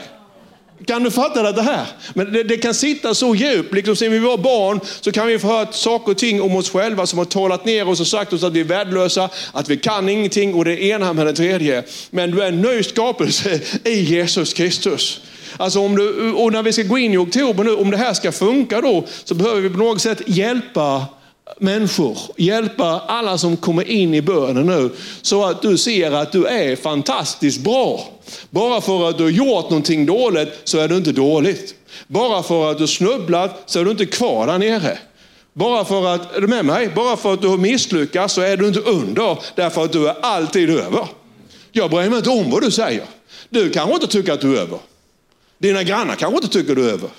Kan 0.86 1.02
du 1.02 1.10
fatta 1.10 1.52
det 1.52 1.62
här? 1.62 1.86
Men 2.14 2.32
det, 2.32 2.42
det, 2.42 2.56
kan 2.56 2.74
sitta 2.74 3.14
så 3.14 3.34
djupt, 3.34 3.74
liksom 3.74 3.96
sen 3.96 4.12
vi 4.12 4.18
var 4.18 4.38
barn 4.38 4.80
så 5.00 5.12
kan 5.12 5.26
vi 5.26 5.38
få 5.38 5.46
höra 5.46 5.72
saker 5.72 6.12
och 6.12 6.18
ting 6.18 6.42
om 6.42 6.56
oss 6.56 6.70
själva 6.70 7.06
som 7.06 7.18
har 7.18 7.24
talat 7.24 7.64
ner 7.64 7.88
oss 7.88 8.00
och 8.00 8.06
sagt 8.06 8.32
oss 8.32 8.42
att 8.42 8.52
vi 8.52 8.60
är 8.60 8.64
värdelösa, 8.64 9.30
att 9.52 9.68
vi 9.68 9.76
kan 9.76 10.08
ingenting 10.08 10.54
och 10.54 10.64
det 10.64 10.82
ena 10.82 11.12
med 11.12 11.26
det 11.26 11.32
tredje. 11.32 11.84
Men 12.10 12.30
du 12.30 12.42
är 12.42 12.48
en 12.48 12.62
ny 12.62 12.82
skapelse 12.82 13.60
i 13.84 14.00
Jesus 14.00 14.52
Kristus. 14.52 15.20
Alltså 15.56 15.80
om 15.80 15.96
du, 15.96 16.32
och 16.32 16.52
när 16.52 16.62
vi 16.62 16.72
ska 16.72 16.82
gå 16.82 16.98
in 16.98 17.14
i 17.14 17.16
oktober 17.16 17.64
nu, 17.64 17.74
om 17.74 17.90
det 17.90 17.96
här 17.96 18.14
ska 18.14 18.32
funka 18.32 18.80
då, 18.80 19.04
så 19.24 19.34
behöver 19.34 19.60
vi 19.60 19.70
på 19.70 19.78
något 19.78 20.00
sätt 20.00 20.22
hjälpa 20.26 21.06
människor, 21.58 22.18
hjälpa 22.36 23.00
alla 23.06 23.38
som 23.38 23.56
kommer 23.56 23.88
in 23.88 24.14
i 24.14 24.22
bönen 24.22 24.66
nu, 24.66 24.90
så 25.22 25.44
att 25.44 25.62
du 25.62 25.78
ser 25.78 26.12
att 26.12 26.32
du 26.32 26.46
är 26.46 26.76
fantastiskt 26.76 27.60
bra. 27.60 28.08
Bara 28.50 28.80
för 28.80 29.08
att 29.08 29.18
du 29.18 29.22
har 29.22 29.30
gjort 29.30 29.70
någonting 29.70 30.06
dåligt 30.06 30.48
så 30.64 30.78
är 30.78 30.88
du 30.88 30.96
inte 30.96 31.12
dåligt. 31.12 31.74
Bara 32.06 32.42
för 32.42 32.70
att 32.70 32.78
du 32.78 32.86
snubblat 32.86 33.62
så 33.66 33.80
är 33.80 33.84
du 33.84 33.90
inte 33.90 34.06
kvar 34.06 34.46
där 34.46 34.58
nere. 34.58 34.98
Bara 35.52 35.84
för 35.84 36.14
att, 36.14 36.36
är 36.36 36.40
du 36.40 36.46
med 36.46 36.64
mig? 36.64 36.88
Bara 36.94 37.16
för 37.16 37.34
att 37.34 37.42
du 37.42 37.48
har 37.48 37.58
misslyckats 37.58 38.34
så 38.34 38.40
är 38.40 38.56
du 38.56 38.68
inte 38.68 38.80
under, 38.80 39.38
därför 39.54 39.84
att 39.84 39.92
du 39.92 40.08
är 40.08 40.14
alltid 40.22 40.70
över. 40.70 41.06
Jag 41.72 41.90
bryr 41.90 42.08
mig 42.08 42.18
inte 42.18 42.30
om 42.30 42.50
vad 42.50 42.62
du 42.62 42.70
säger. 42.70 43.04
Du 43.50 43.70
kanske 43.70 43.94
inte 43.94 44.06
tycker 44.06 44.32
att 44.32 44.40
du 44.40 44.56
är 44.56 44.60
över. 44.60 44.78
Dina 45.58 45.82
grannar 45.82 46.14
kanske 46.14 46.36
inte 46.36 46.48
tycker 46.48 46.74
du 46.74 46.88
är 46.88 46.92
över. 46.92 47.10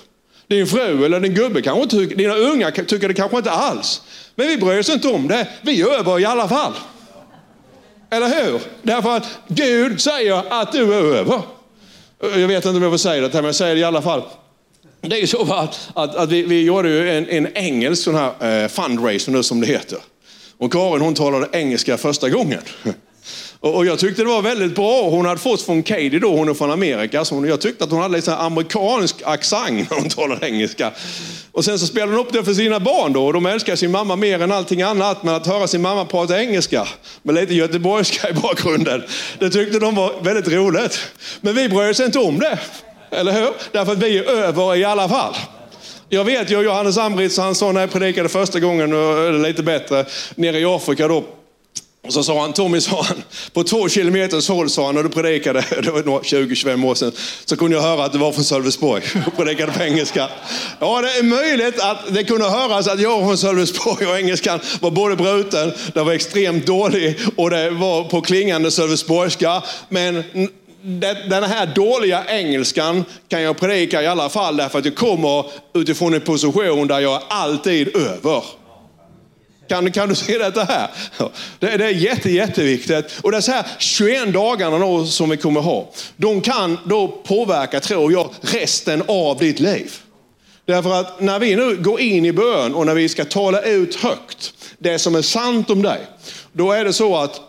Din 0.48 0.66
fru 0.66 1.04
eller 1.04 1.20
din 1.20 1.34
gubbe 1.34 1.62
kanske 1.62 1.82
inte 1.82 1.96
tycker, 1.96 2.16
dina 2.16 2.34
unga 2.34 2.70
tycker 2.70 3.08
det 3.08 3.14
kanske 3.14 3.36
inte 3.36 3.50
alls. 3.50 4.02
Men 4.34 4.48
vi 4.48 4.56
bryr 4.56 4.78
oss 4.78 4.88
inte 4.88 5.08
om 5.08 5.28
det. 5.28 5.48
Vi 5.62 5.82
är 5.82 5.86
över 5.86 6.20
i 6.20 6.24
alla 6.24 6.48
fall. 6.48 6.72
Eller 8.10 8.26
hur? 8.26 8.60
Därför 8.82 9.16
att 9.16 9.38
Gud 9.48 10.00
säger 10.00 10.60
att 10.60 10.72
du 10.72 10.94
är 10.94 11.16
över. 11.16 11.40
Jag 12.20 12.48
vet 12.48 12.64
inte 12.64 12.68
om 12.76 12.82
jag 12.82 12.92
får 12.92 12.98
säga 12.98 13.28
det, 13.28 13.34
men 13.34 13.44
jag 13.44 13.54
säger 13.54 13.74
det 13.74 13.80
i 13.80 13.84
alla 13.84 14.02
fall. 14.02 14.22
Det 15.00 15.16
är 15.16 15.20
ju 15.20 15.26
så 15.26 15.52
att, 15.52 15.90
att, 15.94 16.16
att 16.16 16.30
vi, 16.30 16.42
vi 16.42 16.62
gjorde 16.62 16.88
ju 16.88 17.10
en, 17.10 17.28
en 17.28 17.56
engelsk 17.56 18.02
sån 18.02 18.14
här 18.14 18.62
eh, 18.62 18.68
fundraiser 18.68 19.32
nu 19.32 19.42
som 19.42 19.60
det 19.60 19.66
heter. 19.66 19.98
Och 20.58 20.72
Karin 20.72 21.00
hon 21.02 21.14
talade 21.14 21.48
engelska 21.52 21.96
första 21.96 22.30
gången. 22.30 22.60
Och 23.60 23.86
jag 23.86 23.98
tyckte 23.98 24.22
det 24.22 24.28
var 24.28 24.42
väldigt 24.42 24.74
bra. 24.74 25.10
Hon 25.10 25.26
hade 25.26 25.40
fått 25.40 25.62
från 25.62 25.82
Katie 25.82 26.18
då, 26.18 26.36
hon 26.36 26.48
är 26.48 26.54
från 26.54 26.70
Amerika. 26.70 27.24
Så 27.24 27.46
jag 27.46 27.60
tyckte 27.60 27.84
att 27.84 27.90
hon 27.90 28.02
hade 28.02 28.16
lite 28.16 28.36
amerikansk 28.36 29.16
accent 29.24 29.90
när 29.90 29.96
hon 29.96 30.08
talade 30.08 30.46
engelska. 30.46 30.90
Och 31.52 31.64
sen 31.64 31.78
så 31.78 31.86
spelade 31.86 32.12
hon 32.12 32.20
upp 32.20 32.32
det 32.32 32.44
för 32.44 32.54
sina 32.54 32.80
barn 32.80 33.12
då. 33.12 33.26
Och 33.26 33.32
de 33.32 33.46
älskar 33.46 33.76
sin 33.76 33.90
mamma 33.90 34.16
mer 34.16 34.42
än 34.42 34.52
allting 34.52 34.82
annat. 34.82 35.22
Men 35.22 35.34
att 35.34 35.46
höra 35.46 35.66
sin 35.66 35.82
mamma 35.82 36.04
prata 36.04 36.40
engelska 36.40 36.88
med 37.22 37.34
lite 37.34 37.54
göteborgska 37.54 38.28
i 38.28 38.32
bakgrunden. 38.32 39.02
Det 39.38 39.50
tyckte 39.50 39.78
de 39.78 39.94
var 39.94 40.12
väldigt 40.22 40.48
roligt. 40.48 41.00
Men 41.40 41.54
vi 41.54 41.68
bryr 41.68 41.90
oss 41.90 42.00
inte 42.00 42.18
om 42.18 42.38
det. 42.38 42.58
Eller 43.10 43.32
hur? 43.32 43.50
Därför 43.72 43.92
att 43.92 43.98
vi 43.98 44.18
är 44.18 44.24
över 44.24 44.76
i 44.76 44.84
alla 44.84 45.08
fall. 45.08 45.34
Jag 46.08 46.24
vet 46.24 46.50
ju, 46.50 46.62
Johannes 46.62 46.98
Ambritz, 46.98 47.38
han 47.38 47.54
sa 47.54 47.72
när 47.72 47.80
jag 47.80 47.92
predikade 47.92 48.28
första 48.28 48.60
gången, 48.60 48.92
eller 48.92 49.38
lite 49.38 49.62
bättre, 49.62 50.04
nere 50.34 50.58
i 50.58 50.64
Afrika 50.64 51.08
då. 51.08 51.24
Och 52.06 52.12
så 52.12 52.22
sa 52.22 52.40
han, 52.40 52.52
Tommy 52.52 52.80
sa 52.80 53.02
han, 53.02 53.22
på 53.52 53.64
två 53.64 53.88
kilometers 53.88 54.48
håll 54.48 54.70
sa 54.70 54.86
han, 54.86 54.94
när 54.94 55.02
du 55.02 55.08
predikade, 55.08 55.64
det 55.82 55.90
var 55.90 56.02
20-25 56.02 56.86
år 56.86 56.94
sedan, 56.94 57.12
så 57.44 57.56
kunde 57.56 57.76
jag 57.76 57.82
höra 57.82 58.04
att 58.04 58.12
du 58.12 58.18
var 58.18 58.32
från 58.32 58.44
Sölvesborg 58.44 59.02
och 59.26 59.36
predikade 59.36 59.72
på 59.72 59.82
engelska. 59.82 60.28
Ja, 60.80 61.00
det 61.00 61.18
är 61.18 61.22
möjligt 61.22 61.80
att 61.80 62.14
det 62.14 62.24
kunde 62.24 62.48
höras 62.48 62.88
att 62.88 63.00
jag 63.00 63.20
var 63.20 63.26
från 63.26 63.38
Sölvesborg 63.38 64.06
och 64.06 64.18
engelskan 64.18 64.60
var 64.80 64.90
både 64.90 65.16
bruten, 65.16 65.72
den 65.94 66.06
var 66.06 66.12
extremt 66.12 66.66
dålig 66.66 67.18
och 67.36 67.50
det 67.50 67.70
var 67.70 68.04
på 68.04 68.20
klingande 68.20 68.70
sölvesborgska. 68.70 69.62
Men 69.88 70.24
den 71.28 71.44
här 71.44 71.66
dåliga 71.74 72.24
engelskan 72.28 73.04
kan 73.28 73.42
jag 73.42 73.56
predika 73.56 74.02
i 74.02 74.06
alla 74.06 74.28
fall 74.28 74.56
därför 74.56 74.78
att 74.78 74.84
jag 74.84 74.96
kommer 74.96 75.44
utifrån 75.74 76.14
en 76.14 76.20
position 76.20 76.86
där 76.86 77.00
jag 77.00 77.14
är 77.14 77.22
alltid 77.28 77.96
över. 77.96 78.42
Kan, 79.68 79.92
kan 79.92 80.08
du 80.08 80.14
se 80.14 80.38
detta 80.38 80.64
här? 80.64 80.88
Det, 81.58 81.76
det 81.76 81.84
är 81.84 81.90
jätte, 81.90 82.30
jätteviktigt. 82.30 83.20
Och 83.22 83.32
det 83.32 83.46
här 83.46 83.66
21 83.78 84.32
dagarna 84.32 84.78
då 84.78 85.06
som 85.06 85.30
vi 85.30 85.36
kommer 85.36 85.60
ha. 85.60 85.90
De 86.16 86.40
kan 86.40 86.78
då 86.84 87.08
påverka, 87.08 87.80
tror 87.80 88.12
jag, 88.12 88.30
resten 88.40 89.02
av 89.06 89.38
ditt 89.38 89.60
liv. 89.60 89.92
Därför 90.66 91.00
att 91.00 91.20
när 91.20 91.38
vi 91.38 91.56
nu 91.56 91.76
går 91.76 92.00
in 92.00 92.24
i 92.24 92.32
bön 92.32 92.74
och 92.74 92.86
när 92.86 92.94
vi 92.94 93.08
ska 93.08 93.24
tala 93.24 93.62
ut 93.62 93.94
högt 93.94 94.54
det 94.78 94.98
som 94.98 95.14
är 95.14 95.22
sant 95.22 95.70
om 95.70 95.82
dig. 95.82 96.00
Då 96.52 96.72
är 96.72 96.84
det 96.84 96.92
så 96.92 97.16
att 97.16 97.40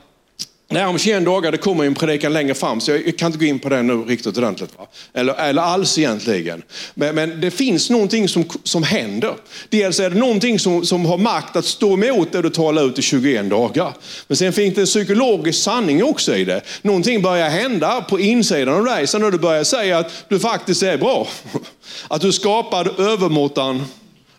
Nej, 0.68 0.86
om 0.86 0.98
21 0.98 1.26
dagar, 1.26 1.52
det 1.52 1.58
kommer 1.58 1.84
en 1.84 1.94
predikan 1.94 2.34
längre 2.34 2.54
fram, 2.54 2.82
så 2.82 2.92
jag 2.92 3.18
kan 3.18 3.26
inte 3.26 3.40
gå 3.40 3.46
in 3.46 3.60
på 3.60 3.70
den 3.70 3.88
nu 3.88 3.94
riktigt 3.94 4.38
ordentligt. 4.38 4.78
Va? 4.78 4.88
Eller, 5.14 5.34
eller 5.34 5.62
alls 5.62 5.98
egentligen. 5.98 6.64
Men, 6.94 7.16
men, 7.16 7.42
det 7.42 7.52
finns 7.52 7.90
någonting 7.90 8.28
som, 8.28 8.46
som 8.64 8.84
händer. 8.84 9.34
Dels 9.70 10.00
är 10.00 10.10
det 10.10 10.16
någonting 10.16 10.60
som, 10.60 10.86
som 10.86 11.06
har 11.06 11.18
makt 11.18 11.56
att 11.56 11.66
stå 11.66 11.94
emot 11.94 12.32
det 12.32 12.42
du 12.42 12.50
talar 12.50 12.88
ut 12.88 13.00
i 13.00 13.02
21 13.02 13.50
dagar. 13.50 13.94
Men 14.28 14.38
sen 14.38 14.54
finns 14.54 14.76
det 14.76 14.82
en 14.82 14.86
psykologisk 14.86 15.64
sanning 15.64 16.04
också 16.04 16.36
i 16.36 16.46
det. 16.46 16.62
Någonting 16.82 17.22
börjar 17.22 17.50
hända 17.50 18.02
på 18.02 18.20
insidan 18.20 18.76
av 18.76 18.86
dig, 18.86 19.08
sen 19.08 19.22
när 19.22 19.32
du 19.32 19.38
börjar 19.38 19.64
säga 19.64 19.98
att 19.98 20.12
du 20.30 20.40
faktiskt 20.40 20.84
är 20.84 20.98
bra. 20.98 21.28
Att 22.08 22.22
du 22.22 22.32
skapade 22.32 22.90
övermåttan 23.04 23.86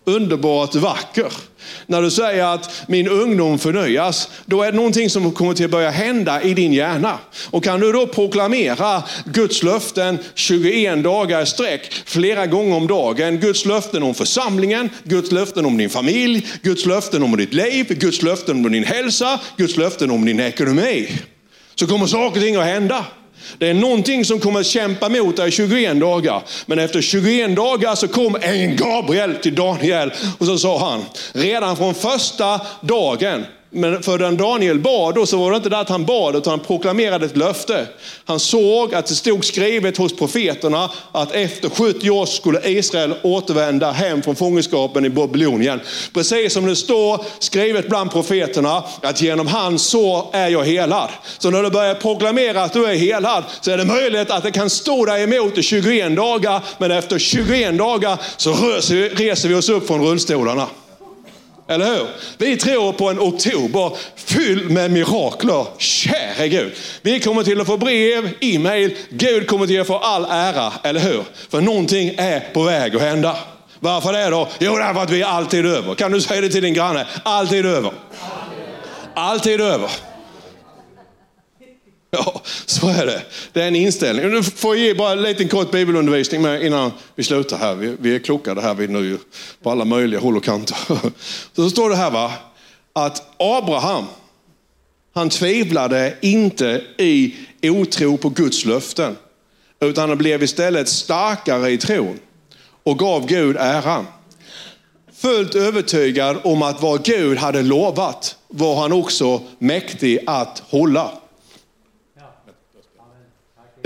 underbart 0.07 0.75
vacker. 0.75 1.33
När 1.87 2.03
du 2.03 2.11
säger 2.11 2.45
att 2.55 2.85
min 2.89 3.09
ungdom 3.09 3.59
förnyas, 3.59 4.29
då 4.45 4.63
är 4.63 4.73
det 4.73 4.77
någonting 4.77 5.11
som 5.11 5.33
kommer 5.33 5.55
till 5.55 5.65
att 5.65 5.71
börja 5.71 5.91
hända 5.91 6.43
i 6.43 6.55
din 6.55 6.73
hjärna. 6.73 7.19
Och 7.51 7.65
kan 7.65 7.81
du 7.81 7.93
då 7.93 8.07
proklamera 8.07 9.03
Guds 9.25 9.63
löften 9.63 10.19
21 10.35 11.05
dagar 11.05 11.43
i 11.43 11.47
sträck, 11.47 11.93
flera 12.07 12.47
gånger 12.47 12.77
om 12.77 12.87
dagen. 12.87 13.41
Guds 13.41 13.65
löften 13.65 14.03
om 14.03 14.15
församlingen, 14.15 14.91
Guds 15.05 15.33
löften 15.33 15.67
om 15.67 15.77
din 15.77 15.91
familj, 15.91 16.47
Guds 16.63 16.87
löften 16.87 17.23
om 17.23 17.37
ditt 17.37 17.55
liv, 17.55 17.87
Guds 17.89 18.23
löften 18.23 18.67
om 18.67 18.73
din 18.73 18.85
hälsa, 18.85 19.41
Guds 19.57 19.77
löften 19.77 20.11
om 20.11 20.25
din 20.25 20.41
ekonomi. 20.41 21.09
Så 21.75 21.87
kommer 21.87 22.07
saker 22.07 22.41
och 22.41 22.45
ting 22.45 22.57
att 22.57 22.65
hända. 22.65 23.05
Det 23.59 23.69
är 23.69 23.75
någonting 23.75 24.25
som 24.25 24.41
kommer 24.41 24.61
att 24.61 24.67
kämpa 24.67 25.09
mot 25.09 25.37
dig 25.37 25.49
i 25.49 25.51
21 25.51 26.01
dagar. 26.01 26.43
Men 26.67 26.79
efter 26.79 27.01
21 27.01 27.57
dagar 27.57 27.95
så 27.95 28.09
kom 28.09 28.37
en 28.41 28.77
Gabriel 28.77 29.35
till 29.35 29.55
Daniel 29.55 30.13
och 30.39 30.47
så 30.47 30.59
sa 30.59 30.91
han, 30.91 31.05
redan 31.33 31.77
från 31.77 31.95
första 31.95 32.61
dagen 32.81 33.47
men 33.71 34.03
för 34.03 34.19
den 34.19 34.37
Daniel 34.37 34.79
bad 34.79 35.15
då 35.15 35.27
så 35.27 35.37
var 35.37 35.51
det 35.51 35.57
inte 35.57 35.69
det 35.69 35.79
att 35.79 35.89
han 35.89 36.05
bad 36.05 36.37
utan 36.37 36.51
han 36.51 36.61
proklamerade 36.61 37.27
ett 37.27 37.37
löfte. 37.37 37.87
Han 38.25 38.41
såg 38.41 38.95
att 38.95 39.07
det 39.07 39.15
stod 39.15 39.45
skrivet 39.45 39.97
hos 39.97 40.17
profeterna 40.17 40.91
att 41.13 41.33
efter 41.33 41.69
70 41.69 42.11
år 42.11 42.27
skulle 42.27 42.69
Israel 42.71 43.15
återvända 43.23 43.91
hem 43.91 44.23
från 44.23 44.37
fångenskapen 44.37 45.05
i 45.05 45.11
Babylonien. 45.11 45.81
Precis 46.15 46.53
som 46.53 46.67
det 46.67 46.77
står 46.77 47.25
skrivet 47.39 47.89
bland 47.89 48.11
profeterna 48.11 48.85
att 49.03 49.23
genom 49.23 49.47
hans 49.47 49.83
så 49.83 50.31
är 50.33 50.49
jag 50.49 50.65
helad. 50.65 51.11
Så 51.39 51.51
när 51.51 51.63
du 51.63 51.71
börjar 51.71 51.95
proklamera 51.95 52.63
att 52.63 52.73
du 52.73 52.85
är 52.85 52.95
helad 52.95 53.45
så 53.61 53.71
är 53.71 53.79
det 53.79 53.85
möjligt 53.85 54.31
att 54.31 54.43
det 54.43 54.51
kan 54.51 54.71
stå 54.71 55.05
dig 55.05 55.23
emot 55.23 55.59
i 55.59 55.63
21 55.63 56.17
dagar 56.17 56.61
men 56.79 56.91
efter 56.91 57.19
21 57.19 57.79
dagar 57.79 58.19
så 58.37 58.53
reser 59.15 59.49
vi 59.49 59.55
oss 59.55 59.69
upp 59.69 59.87
från 59.87 60.05
rullstolarna. 60.05 60.67
Eller 61.69 61.87
hur? 61.87 62.07
Vi 62.39 62.57
tror 62.57 62.93
på 62.93 63.11
en 63.11 63.21
oktober 63.21 63.97
fylld 64.17 64.71
med 64.71 64.91
mirakler. 64.91 65.67
Käre 65.79 66.49
Gud. 66.49 66.73
Vi 67.03 67.21
kommer 67.21 67.43
till 67.43 67.61
att 67.61 67.67
få 67.67 67.77
brev, 67.77 68.31
e-mail. 68.41 68.97
Gud 69.11 69.47
kommer 69.47 69.67
till 69.67 69.81
att 69.81 69.87
få 69.87 69.99
all 69.99 70.25
ära, 70.25 70.73
eller 70.83 71.01
hur? 71.01 71.23
För 71.51 71.61
någonting 71.61 72.15
är 72.17 72.41
på 72.55 72.63
väg 72.63 72.97
att 72.97 73.03
hända. 73.03 73.37
Varför 73.81 74.13
det 74.13 74.31
då? 74.31 74.49
Jo, 74.59 74.77
därför 74.77 75.03
att 75.03 75.11
vi 75.11 75.23
är 75.23 75.27
alltid 75.27 75.67
över. 75.67 75.95
Kan 75.95 76.13
du 76.13 76.21
säga 76.21 76.41
det 76.41 76.49
till 76.49 76.63
din 76.63 76.75
granne? 76.75 77.07
Alltid 77.23 77.67
över. 77.67 77.93
Alltid 79.15 79.61
över. 79.61 79.91
Ja, 82.17 82.41
så 82.67 82.89
är 82.89 83.07
det. 83.07 83.23
Det 83.53 83.63
är 83.63 83.69
en 83.69 83.77
inställning. 83.77 84.31
Nu 84.31 84.43
får 84.43 84.77
jag 84.77 84.87
ge 84.87 84.95
bara 84.95 85.13
en 85.13 85.23
liten 85.23 85.49
kort 85.49 85.71
bibelundervisning 85.71 86.43
med 86.43 86.63
innan 86.63 86.93
vi 87.15 87.25
slutar 87.25 87.57
här. 87.57 87.75
Vi, 87.75 87.97
vi 88.01 88.15
är 88.15 88.19
klockade 88.19 88.61
här 88.61 88.75
vi 88.75 88.89
nu 88.89 89.19
på 89.63 89.71
alla 89.71 89.85
möjliga 89.85 90.21
håll 90.21 90.37
och 90.37 90.45
kanter. 90.45 90.77
Så 91.57 91.71
står 91.71 91.91
det 91.91 91.97
här 91.97 92.11
va, 92.11 92.33
att 92.93 93.23
Abraham, 93.39 94.05
Han 95.15 95.31
tvivlade 95.31 96.17
inte 96.21 96.83
i 96.99 97.35
otro 97.63 98.17
på 98.17 98.29
Guds 98.29 98.65
löften, 98.65 99.17
utan 99.81 100.09
han 100.09 100.19
blev 100.19 100.43
istället 100.43 100.89
starkare 100.89 101.71
i 101.71 101.79
tron 101.79 102.19
och 102.83 102.99
gav 102.99 103.27
Gud 103.27 103.57
äran. 103.57 104.07
Fullt 105.13 105.55
övertygad 105.55 106.37
om 106.45 106.63
att 106.63 106.83
vad 106.83 107.05
Gud 107.05 107.39
hade 107.39 107.63
lovat 107.63 108.37
var 108.49 108.77
han 108.77 108.93
också 108.93 109.43
mäktig 109.59 110.19
att 110.27 110.63
hålla. 110.69 111.11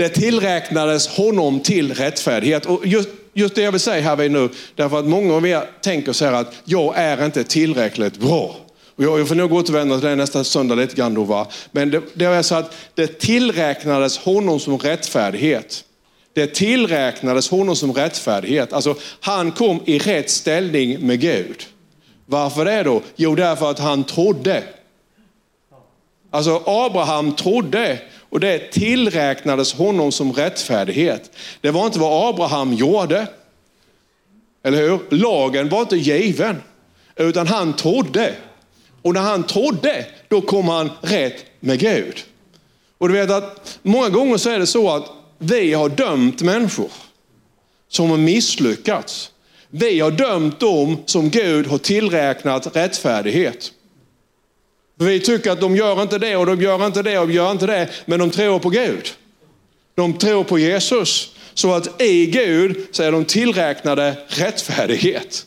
Det 0.01 0.09
tillräknades 0.09 1.07
honom 1.07 1.59
till 1.59 1.93
rättfärdighet. 1.93 2.65
Och 2.65 2.87
just, 2.87 3.09
just 3.33 3.55
det 3.55 3.61
jag 3.61 3.71
vill 3.71 3.81
säga 3.81 4.01
här 4.01 4.29
nu, 4.29 4.49
därför 4.75 4.99
att 4.99 5.05
många 5.05 5.33
av 5.33 5.47
er 5.47 5.63
tänker 5.81 6.13
så 6.13 6.25
här 6.25 6.33
att 6.33 6.53
jag 6.65 6.93
är 6.97 7.25
inte 7.25 7.43
tillräckligt 7.43 8.17
bra. 8.17 8.55
Och 8.95 9.03
jag, 9.03 9.19
jag 9.19 9.27
får 9.27 9.35
nog 9.35 9.53
återvända 9.53 9.99
till 9.99 10.09
det 10.09 10.15
nästa 10.15 10.43
söndag 10.43 10.75
lite 10.75 10.95
grann 10.95 11.13
då. 11.13 11.23
Va? 11.23 11.47
Men 11.71 11.91
det, 11.91 12.01
det 12.13 12.25
är 12.25 12.41
så 12.41 12.55
att 12.55 12.75
det 12.95 13.19
tillräknades 13.19 14.17
honom 14.17 14.59
som 14.59 14.77
rättfärdighet. 14.77 15.83
Det 16.33 16.47
tillräknades 16.47 17.49
honom 17.49 17.75
som 17.75 17.93
rättfärdighet. 17.93 18.73
Alltså 18.73 18.95
han 19.19 19.51
kom 19.51 19.79
i 19.85 19.99
rätt 19.99 20.29
ställning 20.29 21.07
med 21.07 21.19
Gud. 21.19 21.63
Varför 22.25 22.65
det 22.65 22.83
då? 22.83 23.01
Jo, 23.15 23.35
därför 23.35 23.71
att 23.71 23.79
han 23.79 24.03
trodde. 24.03 24.63
Alltså 26.31 26.63
Abraham 26.65 27.35
trodde 27.35 27.99
och 28.31 28.39
det 28.39 28.71
tillräknades 28.71 29.73
honom 29.73 30.11
som 30.11 30.33
rättfärdighet. 30.33 31.31
Det 31.61 31.71
var 31.71 31.85
inte 31.85 31.99
vad 31.99 32.29
Abraham 32.29 32.73
gjorde. 32.73 33.27
Eller 34.63 34.77
hur? 34.77 34.99
Lagen 35.09 35.69
var 35.69 35.81
inte 35.81 35.97
given. 35.97 36.61
Utan 37.15 37.47
han 37.47 37.75
trodde. 37.75 38.35
Och 39.01 39.13
när 39.13 39.21
han 39.21 39.43
trodde, 39.43 40.05
då 40.27 40.41
kom 40.41 40.67
han 40.67 40.89
rätt 41.01 41.45
med 41.59 41.79
Gud. 41.79 42.23
Och 42.97 43.07
du 43.07 43.13
vet 43.13 43.31
att 43.31 43.79
många 43.81 44.09
gånger 44.09 44.37
så 44.37 44.49
är 44.49 44.59
det 44.59 44.67
så 44.67 44.89
att 44.89 45.05
vi 45.37 45.73
har 45.73 45.89
dömt 45.89 46.41
människor 46.41 46.91
som 47.87 48.09
har 48.09 48.17
misslyckats. 48.17 49.31
Vi 49.69 49.99
har 49.99 50.11
dömt 50.11 50.59
dem 50.59 50.97
som 51.05 51.29
Gud 51.29 51.67
har 51.67 51.77
tillräknat 51.77 52.75
rättfärdighet. 52.75 53.71
Vi 55.01 55.19
tycker 55.19 55.51
att 55.51 55.61
de 55.61 55.75
gör 55.75 56.01
inte 56.01 56.17
det 56.17 56.35
och 56.35 56.45
de 56.45 56.61
gör 56.61 56.85
inte 56.85 57.01
det 57.01 57.19
och 57.19 57.27
de 57.27 57.33
gör 57.33 57.51
inte 57.51 57.67
det, 57.67 57.89
men 58.05 58.19
de 58.19 58.29
tror 58.29 58.59
på 58.59 58.69
Gud. 58.69 59.09
De 59.95 60.13
tror 60.13 60.43
på 60.43 60.59
Jesus. 60.59 61.35
Så 61.53 61.73
att 61.73 62.01
i 62.01 62.25
Gud 62.25 62.77
så 62.91 63.03
är 63.03 63.11
de 63.11 63.25
tillräknade 63.25 64.15
rättfärdighet. 64.27 65.45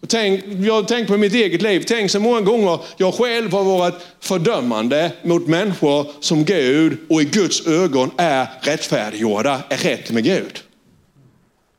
Och 0.00 0.08
tänk, 0.08 0.44
jag 0.60 0.74
har 0.74 0.82
tänkt 0.82 1.08
på 1.08 1.16
mitt 1.16 1.34
eget 1.34 1.62
liv. 1.62 1.84
Tänk 1.86 2.10
så 2.10 2.20
många 2.20 2.40
gånger 2.40 2.78
jag 2.96 3.14
själv 3.14 3.52
har 3.52 3.64
varit 3.64 3.94
fördömande 4.20 5.10
mot 5.22 5.46
människor 5.46 6.06
som 6.20 6.44
Gud 6.44 6.98
och 7.08 7.22
i 7.22 7.24
Guds 7.24 7.66
ögon 7.66 8.10
är 8.16 8.46
rättfärdiggjorda, 8.60 9.60
är 9.68 9.76
rätt 9.76 10.10
med 10.10 10.24
Gud. 10.24 10.60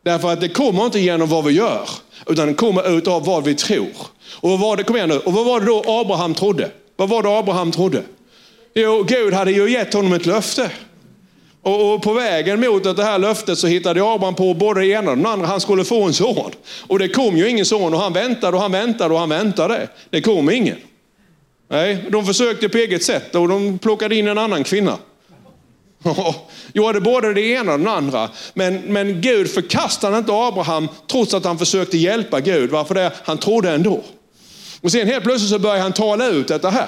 Därför 0.03 0.33
att 0.33 0.41
det 0.41 0.49
kommer 0.49 0.85
inte 0.85 0.99
genom 0.99 1.29
vad 1.29 1.45
vi 1.45 1.53
gör, 1.53 1.89
utan 2.27 2.47
det 2.47 2.53
kommer 2.53 2.97
utav 2.97 3.25
vad 3.25 3.43
vi 3.43 3.55
tror. 3.55 3.93
Och 4.31 4.49
vad 4.49 4.59
var 4.59 4.77
det, 4.77 4.83
kom 4.83 4.95
igen 4.95 5.09
nu, 5.09 5.17
och 5.17 5.33
vad 5.33 5.45
var 5.45 5.59
det 5.59 5.65
då 5.65 5.83
Abraham 5.87 6.33
trodde? 6.33 6.71
Vad 6.95 7.09
var 7.09 7.23
det 7.23 7.29
Abraham 7.29 7.71
trodde? 7.71 8.03
Jo, 8.73 9.03
Gud 9.03 9.33
hade 9.33 9.51
ju 9.51 9.71
gett 9.71 9.93
honom 9.93 10.13
ett 10.13 10.25
löfte. 10.25 10.71
Och, 11.61 12.01
på 12.01 12.13
vägen 12.13 12.59
mot 12.59 12.83
det 12.83 13.03
här 13.03 13.19
löftet 13.19 13.57
så 13.57 13.67
hittade 13.67 14.03
Abraham 14.03 14.35
på 14.35 14.53
både 14.53 14.79
det 14.79 14.87
ena 14.87 15.11
och 15.11 15.17
det 15.17 15.29
andra. 15.29 15.47
Han 15.47 15.61
skulle 15.61 15.83
få 15.83 16.03
en 16.03 16.13
son. 16.13 16.51
Och 16.87 16.99
det 16.99 17.09
kom 17.09 17.37
ju 17.37 17.49
ingen 17.49 17.65
son 17.65 17.93
och 17.93 17.99
han 17.99 18.13
väntade 18.13 18.57
och 18.57 18.61
han 18.61 18.71
väntade 18.71 19.13
och 19.13 19.19
han 19.19 19.29
väntade. 19.29 19.87
Det 20.09 20.21
kom 20.21 20.49
ingen. 20.49 20.77
Nej, 21.67 22.05
de 22.09 22.25
försökte 22.25 22.69
på 22.69 22.77
eget 22.77 23.03
sätt 23.03 23.35
och 23.35 23.47
de 23.47 23.79
plockade 23.79 24.15
in 24.15 24.27
en 24.27 24.37
annan 24.37 24.63
kvinna. 24.63 24.97
Gjorde 26.73 27.01
både 27.01 27.33
det 27.33 27.41
ena 27.41 27.73
och 27.73 27.79
det 27.79 27.91
andra. 27.91 28.29
Men, 28.53 28.77
men 28.77 29.21
Gud 29.21 29.51
förkastade 29.51 30.17
inte 30.17 30.31
Abraham 30.33 30.87
trots 31.11 31.33
att 31.33 31.45
han 31.45 31.57
försökte 31.57 31.97
hjälpa 31.97 32.39
Gud. 32.39 32.69
Varför 32.69 32.95
det? 32.95 33.11
Han 33.23 33.37
trodde 33.37 33.71
ändå. 33.71 34.03
Och 34.85 34.91
sen 34.91 35.07
helt 35.07 35.23
plötsligt 35.23 35.51
så 35.51 35.59
börjar 35.59 35.81
han 35.81 35.93
tala 35.93 36.27
ut 36.27 36.47
detta 36.47 36.69
här. 36.69 36.87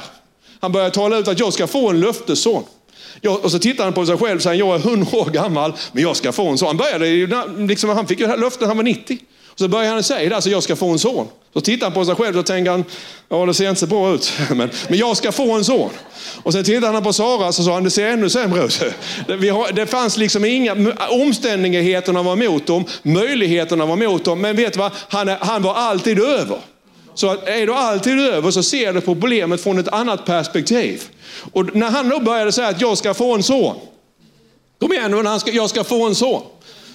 Han 0.59 0.71
börjar 0.71 0.89
tala 0.89 1.17
ut 1.17 1.27
att 1.27 1.39
jag 1.39 1.53
ska 1.53 1.67
få 1.67 1.89
en 1.89 1.99
löftesson. 1.99 2.63
Jag, 3.21 3.45
och 3.45 3.51
så 3.51 3.59
tittar 3.59 3.83
han 3.83 3.93
på 3.93 4.05
sig 4.05 4.17
själv 4.17 4.35
och 4.35 4.43
säger, 4.43 4.59
jag 4.59 4.75
är 4.75 4.79
100 4.79 5.17
år 5.17 5.25
gammal, 5.25 5.73
men 5.91 6.03
jag 6.03 6.15
ska 6.15 6.31
få 6.31 6.47
en 6.49 6.57
son. 6.57 6.67
Han, 6.67 6.77
började, 6.77 7.67
liksom, 7.67 7.89
han 7.89 8.07
fick 8.07 8.19
ju 8.19 8.25
det 8.25 8.31
här 8.31 8.37
löftet 8.37 8.61
när 8.61 8.67
han 8.67 8.77
var 8.77 8.83
90. 8.83 9.17
Och 9.45 9.59
så 9.59 9.67
börjar 9.67 9.93
han 9.93 10.03
säga 10.03 10.29
det, 10.29 10.35
alltså, 10.35 10.49
jag 10.49 10.63
ska 10.63 10.75
få 10.75 10.89
en 10.89 10.99
son. 10.99 11.27
Så 11.53 11.61
tittar 11.61 11.85
han 11.85 11.93
på 11.93 12.05
sig 12.05 12.15
själv 12.15 12.39
och 12.39 12.45
tänker 12.45 12.71
han, 12.71 12.83
ja 13.29 13.45
det 13.45 13.53
ser 13.53 13.69
inte 13.69 13.79
så 13.79 13.87
bra 13.87 14.13
ut, 14.13 14.33
men, 14.49 14.69
men 14.89 14.99
jag 14.99 15.17
ska 15.17 15.31
få 15.31 15.51
en 15.51 15.63
son. 15.63 15.89
Och 16.43 16.53
sen 16.53 16.63
tittar 16.63 16.93
han 16.93 17.03
på 17.03 17.13
Sara 17.13 17.47
och 17.47 17.55
sa 17.55 17.73
han, 17.73 17.83
det 17.83 17.91
ser 17.91 18.07
ännu 18.07 18.29
sämre 18.29 18.65
ut. 18.65 18.83
Det, 19.41 19.49
har, 19.49 19.71
det 19.71 19.85
fanns 19.85 20.17
liksom 20.17 20.45
inga, 20.45 20.75
omständigheterna 21.09 22.23
var 22.23 22.33
emot 22.33 22.67
dem, 22.67 22.85
möjligheterna 23.03 23.85
var 23.85 23.93
emot 23.93 24.25
dem, 24.25 24.41
men 24.41 24.55
vet 24.55 24.73
du 24.73 24.79
vad, 24.79 24.91
han, 25.07 25.27
han 25.39 25.61
var 25.61 25.73
alltid 25.73 26.19
över. 26.19 26.57
Så 27.17 27.29
att 27.29 27.47
är 27.47 27.65
du 27.65 27.73
alltid 27.73 28.19
över 28.19 28.51
så 28.51 28.63
ser 28.63 28.93
du 28.93 29.01
problemet 29.01 29.63
från 29.63 29.79
ett 29.79 29.87
annat 29.87 30.25
perspektiv. 30.25 31.03
Och 31.53 31.75
när 31.75 31.89
han 31.89 32.09
då 32.09 32.19
började 32.19 32.51
säga 32.51 32.67
att 32.67 32.81
jag 32.81 32.97
ska 32.97 33.13
få 33.13 33.35
en 33.35 33.43
son. 33.43 33.75
Kom 34.79 34.93
igen 34.93 35.11
nu, 35.11 35.23
han 35.23 35.39
ska, 35.39 35.51
jag 35.51 35.69
ska 35.69 35.83
få 35.83 36.07
en 36.07 36.15
son. 36.15 36.41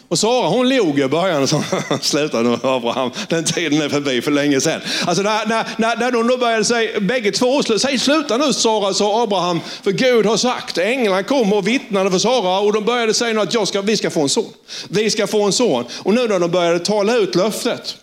Och 0.08 0.18
Sara 0.18 0.48
hon 0.48 0.68
log 0.68 0.98
i 0.98 1.08
början 1.08 1.42
och 1.42 1.48
sa, 1.48 1.62
sluta 2.00 2.42
nu 2.42 2.58
Abraham, 2.62 3.11
den 3.28 3.44
tiden 3.44 3.82
är 3.82 3.88
förbi 3.88 4.22
för 4.22 4.30
länge 4.30 4.61
sedan. 4.61 4.80
Alltså 5.06 5.22
när, 5.22 5.46
när, 5.46 5.66
när, 5.76 5.96
när 5.96 6.11
de 6.11 6.26
då 6.26 6.37
började 6.37 6.64
säga, 6.64 7.00
bägge 7.00 7.32
två, 7.32 7.62
säg 7.62 7.98
sluta 7.98 8.37
nu 8.37 8.52
Sara, 8.52 8.94
sa 8.94 9.22
Abraham, 9.22 9.61
för 9.82 9.90
Gud 9.92 10.26
har 10.26 10.37
sagt, 10.37 10.78
änglarna 10.78 11.22
kom 11.22 11.52
och 11.52 11.68
vittnade 11.68 12.11
för 12.11 12.18
Sara 12.18 12.61
och 12.61 12.72
de 12.72 12.85
började 12.85 13.14
säga 13.14 13.40
att 13.40 13.54
jag 13.54 13.68
ska, 13.68 13.80
vi 13.80 13.96
ska 13.96 14.11
få 14.11 14.22
en 14.22 14.28
son. 14.28 14.52
Vi 14.88 15.11
ska 15.11 15.26
få 15.26 15.42
en 15.42 15.52
son. 15.52 15.85
Och 15.98 16.14
nu 16.14 16.28
när 16.28 16.38
de 16.38 16.50
började 16.50 16.78
tala 16.78 17.16
ut 17.16 17.35
löftet, 17.35 17.96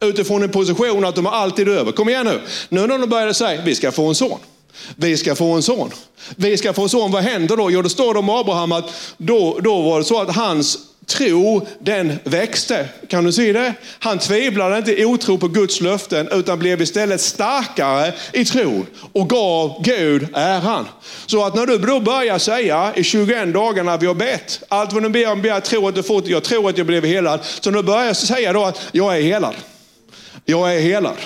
utifrån 0.00 0.42
en 0.42 0.50
position 0.50 1.04
att 1.04 1.14
de 1.14 1.26
är 1.26 1.30
alltid 1.30 1.68
över. 1.68 1.92
Kom 1.92 2.08
igen 2.08 2.26
nu. 2.26 2.40
Nu 2.68 2.80
när 2.86 2.98
de 2.98 3.08
började 3.08 3.34
säga, 3.34 3.62
vi 3.62 3.74
ska 3.74 3.92
få 3.92 4.06
en 4.06 4.14
son. 4.14 4.38
Vi 4.96 5.16
ska 5.16 5.34
få 5.34 5.52
en 5.52 5.62
son. 5.62 5.90
Vi 6.36 6.56
ska 6.56 6.72
få 6.72 6.82
en 6.82 6.88
son. 6.88 7.12
Vad 7.12 7.22
händer 7.22 7.56
då? 7.56 7.70
Jo, 7.70 7.82
det 7.82 7.90
står 7.90 8.14
det 8.14 8.20
om 8.20 8.30
Abraham 8.30 8.72
att 8.72 8.90
då, 9.16 9.58
då 9.62 9.82
var 9.82 9.98
det 9.98 10.04
så 10.04 10.20
att 10.20 10.36
hans 10.36 10.78
tro, 11.08 11.66
den 11.78 12.18
växte. 12.24 12.88
Kan 13.08 13.24
du 13.24 13.32
se 13.32 13.52
det? 13.52 13.74
Han 13.98 14.18
tvivlade 14.18 14.78
inte 14.78 15.00
i 15.00 15.04
otro 15.04 15.38
på 15.38 15.48
Guds 15.48 15.80
löften, 15.80 16.28
utan 16.32 16.58
blev 16.58 16.82
istället 16.82 17.20
starkare 17.20 18.12
i 18.32 18.44
tro 18.44 18.86
och 19.12 19.28
gav 19.28 19.82
Gud 19.84 20.28
äran. 20.34 20.86
Så 21.26 21.44
att 21.44 21.54
när 21.54 21.66
du 21.66 21.78
då 21.78 22.00
börjar 22.00 22.38
säga 22.38 22.92
i 22.96 23.04
21 23.04 23.54
dagar 23.54 23.84
när 23.84 23.98
vi 23.98 24.06
har 24.06 24.14
bett, 24.14 24.62
allt 24.68 24.92
vad 24.92 25.02
du 25.02 25.08
ber 25.08 25.32
om, 25.32 25.42
ber 25.42 25.48
jag 25.48 25.64
tror 25.64 25.88
att 25.88 25.94
du 25.94 26.02
får, 26.02 26.28
jag 26.30 26.44
tror 26.44 26.70
att 26.70 26.78
jag 26.78 26.86
blev 26.86 27.04
helad. 27.04 27.40
Så 27.60 27.70
när 27.70 27.78
du 27.78 27.82
börjar 27.82 28.14
säga 28.14 28.52
då 28.52 28.64
att 28.64 28.80
jag 28.92 29.18
är 29.18 29.22
helad. 29.22 29.54
Jag 30.50 30.74
är 30.74 30.80
helad. 30.80 31.16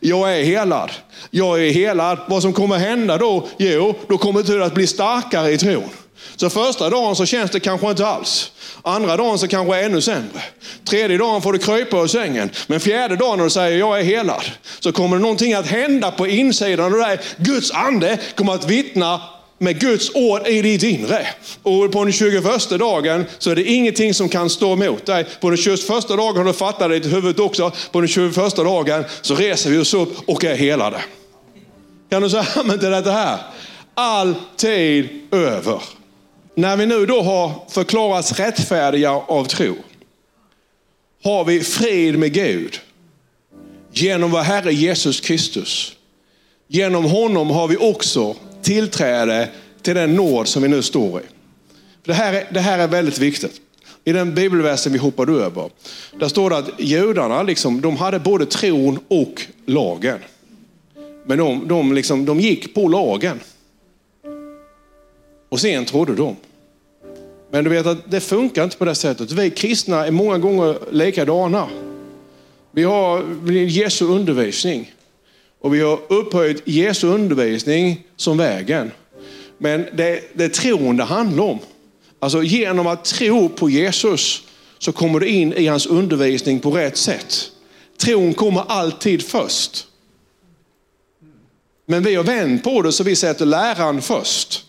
Jag 0.00 0.38
är 0.38 0.44
helad. 0.44 0.90
Jag 1.30 1.66
är 1.66 1.70
helad. 1.70 2.18
Vad 2.28 2.42
som 2.42 2.52
kommer 2.52 2.78
hända 2.78 3.18
då? 3.18 3.48
Jo, 3.56 3.94
då 4.08 4.18
kommer 4.18 4.42
du 4.42 4.64
att 4.64 4.74
bli 4.74 4.86
starkare 4.86 5.50
i 5.50 5.58
tron. 5.58 5.88
Så 6.36 6.50
första 6.50 6.90
dagen 6.90 7.16
så 7.16 7.26
känns 7.26 7.50
det 7.50 7.60
kanske 7.60 7.90
inte 7.90 8.06
alls. 8.06 8.52
Andra 8.82 9.16
dagen 9.16 9.38
så 9.38 9.48
kanske 9.48 9.80
ännu 9.80 10.00
sämre. 10.00 10.42
Tredje 10.84 11.18
dagen 11.18 11.42
får 11.42 11.52
du 11.52 11.58
krypa 11.58 11.96
ur 11.96 12.06
sängen. 12.06 12.50
Men 12.66 12.80
fjärde 12.80 13.16
dagen 13.16 13.38
när 13.38 13.44
du 13.44 13.50
säger 13.50 13.78
jag 13.78 14.00
är 14.00 14.04
helad, 14.04 14.44
så 14.80 14.92
kommer 14.92 15.16
det 15.16 15.22
någonting 15.22 15.54
att 15.54 15.66
hända 15.66 16.10
på 16.10 16.26
insidan. 16.26 16.84
av 16.94 17.00
dig. 17.00 17.18
Guds 17.36 17.70
ande 17.70 18.18
kommer 18.34 18.54
att 18.54 18.70
vittna 18.70 19.20
med 19.58 19.80
Guds 19.80 20.10
ord 20.14 20.46
i 20.46 20.62
ditt 20.62 20.82
inre. 20.82 21.26
Och 21.62 21.92
på 21.92 22.04
den 22.04 22.12
21 22.12 22.70
dagen 22.70 23.24
så 23.38 23.50
är 23.50 23.56
det 23.56 23.64
ingenting 23.64 24.14
som 24.14 24.28
kan 24.28 24.50
stå 24.50 24.72
emot 24.72 25.06
dig. 25.06 25.26
På 25.40 25.50
den 25.50 25.56
21 25.56 26.08
dagen 26.08 26.36
har 26.36 26.44
du 26.44 26.52
fattat 26.52 26.88
det 26.88 26.96
i 26.96 27.08
huvudet 27.08 27.40
också. 27.40 27.72
På 27.92 28.00
den 28.00 28.08
21 28.08 28.56
dagen 28.56 29.04
så 29.22 29.34
reser 29.34 29.70
vi 29.70 29.78
oss 29.78 29.94
upp 29.94 30.28
och 30.28 30.44
är 30.44 30.54
helade. 30.54 31.00
Kan 32.10 32.22
du 32.22 32.30
säga 32.30 32.46
amen 32.56 32.78
till 32.78 32.90
detta 32.90 33.10
här? 33.10 33.38
Alltid 33.94 35.08
över. 35.30 35.82
När 36.54 36.76
vi 36.76 36.86
nu 36.86 37.06
då 37.06 37.22
har 37.22 37.52
förklarats 37.68 38.32
rättfärdiga 38.32 39.10
av 39.10 39.44
tro, 39.44 39.76
har 41.24 41.44
vi 41.44 41.60
frid 41.60 42.18
med 42.18 42.32
Gud 42.32 42.80
genom 43.92 44.30
vår 44.30 44.40
Herre 44.40 44.72
Jesus 44.72 45.20
Kristus. 45.20 45.92
Genom 46.68 47.04
honom 47.04 47.50
har 47.50 47.68
vi 47.68 47.76
också 47.76 48.36
tillträde 48.68 49.48
till 49.82 49.94
den 49.94 50.14
nåd 50.14 50.48
som 50.48 50.62
vi 50.62 50.68
nu 50.68 50.82
står 50.82 51.20
i. 51.20 51.24
Det 52.04 52.12
här, 52.12 52.32
är, 52.32 52.48
det 52.50 52.60
här 52.60 52.78
är 52.78 52.88
väldigt 52.88 53.18
viktigt. 53.18 53.60
I 54.04 54.12
den 54.12 54.34
bibelversen 54.34 54.92
vi 54.92 54.98
hoppade 54.98 55.32
över, 55.32 55.70
där 56.18 56.28
står 56.28 56.50
det 56.50 56.56
att 56.56 56.70
judarna 56.78 57.42
liksom, 57.42 57.80
de 57.80 57.96
hade 57.96 58.18
både 58.18 58.46
tron 58.46 58.98
och 59.08 59.42
lagen. 59.66 60.18
Men 61.26 61.38
de, 61.38 61.68
de, 61.68 61.92
liksom, 61.92 62.24
de 62.24 62.40
gick 62.40 62.74
på 62.74 62.88
lagen. 62.88 63.40
Och 65.48 65.60
sen 65.60 65.84
trodde 65.84 66.14
de. 66.14 66.36
Men 67.50 67.64
du 67.64 67.70
vet 67.70 67.86
att 67.86 68.10
det 68.10 68.20
funkar 68.20 68.64
inte 68.64 68.76
på 68.76 68.84
det 68.84 68.94
sättet. 68.94 69.32
Vi 69.32 69.50
kristna 69.50 70.06
är 70.06 70.10
många 70.10 70.38
gånger 70.38 70.78
likadana. 70.90 71.68
Vi 72.70 72.82
har 72.82 73.24
Jesu 73.52 74.04
undervisning. 74.04 74.92
Och 75.60 75.74
vi 75.74 75.80
har 75.80 76.00
upphöjt 76.08 76.62
Jesu 76.64 77.06
undervisning 77.06 78.04
som 78.16 78.36
vägen. 78.36 78.90
Men 79.58 79.86
det, 79.92 80.22
det 80.34 80.44
är 80.44 80.48
tron 80.48 80.96
det 80.96 81.04
handlar 81.04 81.44
om. 81.44 81.58
Alltså 82.18 82.42
genom 82.42 82.86
att 82.86 83.04
tro 83.04 83.48
på 83.48 83.70
Jesus 83.70 84.42
så 84.78 84.92
kommer 84.92 85.20
du 85.20 85.28
in 85.28 85.52
i 85.52 85.66
hans 85.66 85.86
undervisning 85.86 86.60
på 86.60 86.70
rätt 86.70 86.96
sätt. 86.96 87.50
Tron 87.96 88.34
kommer 88.34 88.62
alltid 88.68 89.22
först. 89.22 89.86
Men 91.86 92.02
vi 92.02 92.14
har 92.14 92.24
vänt 92.24 92.64
på 92.64 92.82
det 92.82 92.92
så 92.92 93.04
vi 93.04 93.16
sätter 93.16 93.46
läraren 93.46 94.02
först. 94.02 94.67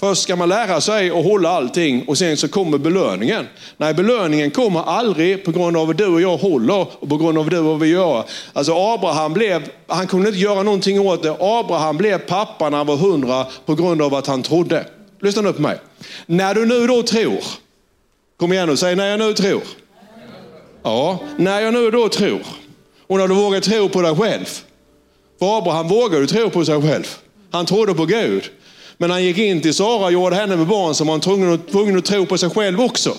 Först 0.00 0.22
ska 0.22 0.36
man 0.36 0.48
lära 0.48 0.80
sig 0.80 1.10
att 1.10 1.24
hålla 1.24 1.48
allting 1.48 2.04
och 2.08 2.18
sen 2.18 2.36
så 2.36 2.48
kommer 2.48 2.78
belöningen. 2.78 3.46
Nej, 3.76 3.94
belöningen 3.94 4.50
kommer 4.50 4.82
aldrig 4.82 5.44
på 5.44 5.52
grund 5.52 5.76
av 5.76 5.90
att 5.90 5.98
du 5.98 6.06
och 6.06 6.20
jag 6.20 6.36
håller 6.36 6.86
och 7.02 7.08
på 7.08 7.16
grund 7.16 7.38
av 7.38 7.44
vad 7.44 7.52
du 7.52 7.58
och 7.58 7.82
vi 7.82 7.86
gör. 7.86 8.24
Alltså 8.52 8.72
Abraham 8.74 9.32
blev, 9.32 9.68
han 9.86 10.06
kunde 10.06 10.28
inte 10.28 10.40
göra 10.40 10.62
någonting 10.62 11.00
åt 11.00 11.22
det. 11.22 11.36
Abraham 11.40 11.96
blev 11.96 12.18
pappa 12.18 12.70
när 12.70 12.78
han 12.78 12.86
var 12.86 12.96
hundra 12.96 13.46
på 13.66 13.74
grund 13.74 14.02
av 14.02 14.14
att 14.14 14.26
han 14.26 14.42
trodde. 14.42 14.86
Lyssna 15.20 15.42
nu 15.42 15.52
på 15.52 15.62
mig. 15.62 15.78
När 16.26 16.54
du 16.54 16.66
nu 16.66 16.86
då 16.86 17.02
tror, 17.02 17.44
kom 18.36 18.52
igen 18.52 18.70
och 18.70 18.78
säg 18.78 18.96
när 18.96 19.06
jag 19.06 19.18
nu 19.18 19.34
tror. 19.34 19.62
Ja, 20.82 21.18
när 21.36 21.60
jag 21.60 21.74
nu 21.74 21.90
då 21.90 22.08
tror. 22.08 22.42
Och 23.06 23.18
när 23.18 23.28
du 23.28 23.34
vågar 23.34 23.60
tro 23.60 23.88
på 23.88 24.02
dig 24.02 24.16
själv. 24.16 24.46
För 25.38 25.58
Abraham 25.58 25.88
vågade 25.88 26.26
tro 26.26 26.50
på 26.50 26.64
sig 26.64 26.82
själv. 26.82 27.06
Han 27.50 27.66
trodde 27.66 27.94
på 27.94 28.06
Gud. 28.06 28.50
Men 29.00 29.10
han 29.10 29.24
gick 29.24 29.38
in 29.38 29.60
till 29.60 29.74
Sara 29.74 30.04
och 30.04 30.12
gjorde 30.12 30.36
henne 30.36 30.56
med 30.56 30.66
barn 30.66 30.94
som 30.94 31.08
han 31.08 31.20
tvungen 31.20 31.52
att, 31.52 31.68
tvungen 31.68 31.98
att 31.98 32.04
tro 32.04 32.26
på 32.26 32.38
sig 32.38 32.50
själv 32.50 32.80
också. 32.80 33.16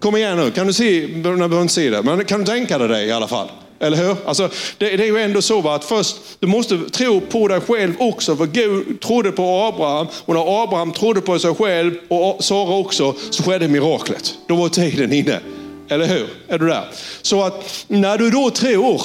Kom 0.00 0.16
igen 0.16 0.36
nu, 0.36 0.50
kan 0.50 0.66
du 0.66 0.72
se, 0.72 1.00
jag 1.00 1.22
behöver 1.22 1.62
inte 1.62 1.74
se 1.74 1.90
det, 1.90 2.02
men 2.02 2.24
kan 2.24 2.40
du 2.40 2.46
tänka 2.46 2.78
dig 2.78 2.88
det 2.88 3.04
i 3.04 3.12
alla 3.12 3.28
fall? 3.28 3.48
Eller 3.80 3.96
hur? 3.96 4.16
Alltså, 4.24 4.48
det, 4.78 4.96
det, 4.96 5.02
är 5.02 5.06
ju 5.06 5.18
ändå 5.18 5.42
så 5.42 5.68
att 5.68 5.84
först, 5.84 6.16
du 6.38 6.46
måste 6.46 6.78
tro 6.78 7.20
på 7.20 7.48
dig 7.48 7.60
själv 7.60 7.94
också. 7.98 8.36
För 8.36 8.46
Gud 8.46 9.00
trodde 9.00 9.32
på 9.32 9.42
Abraham 9.42 10.06
och 10.24 10.34
när 10.34 10.62
Abraham 10.62 10.92
trodde 10.92 11.20
på 11.20 11.38
sig 11.38 11.54
själv 11.54 11.94
och 12.08 12.44
Sara 12.44 12.76
också 12.76 13.14
så 13.30 13.42
skedde 13.42 13.68
miraklet. 13.68 14.34
Då 14.48 14.56
var 14.56 14.68
tiden 14.68 15.12
inne. 15.12 15.40
Eller 15.88 16.06
hur? 16.06 16.26
Är 16.48 16.58
du 16.58 16.66
där? 16.66 16.84
Så 17.22 17.42
att 17.42 17.84
när 17.88 18.18
du 18.18 18.30
då 18.30 18.50
tror, 18.50 19.02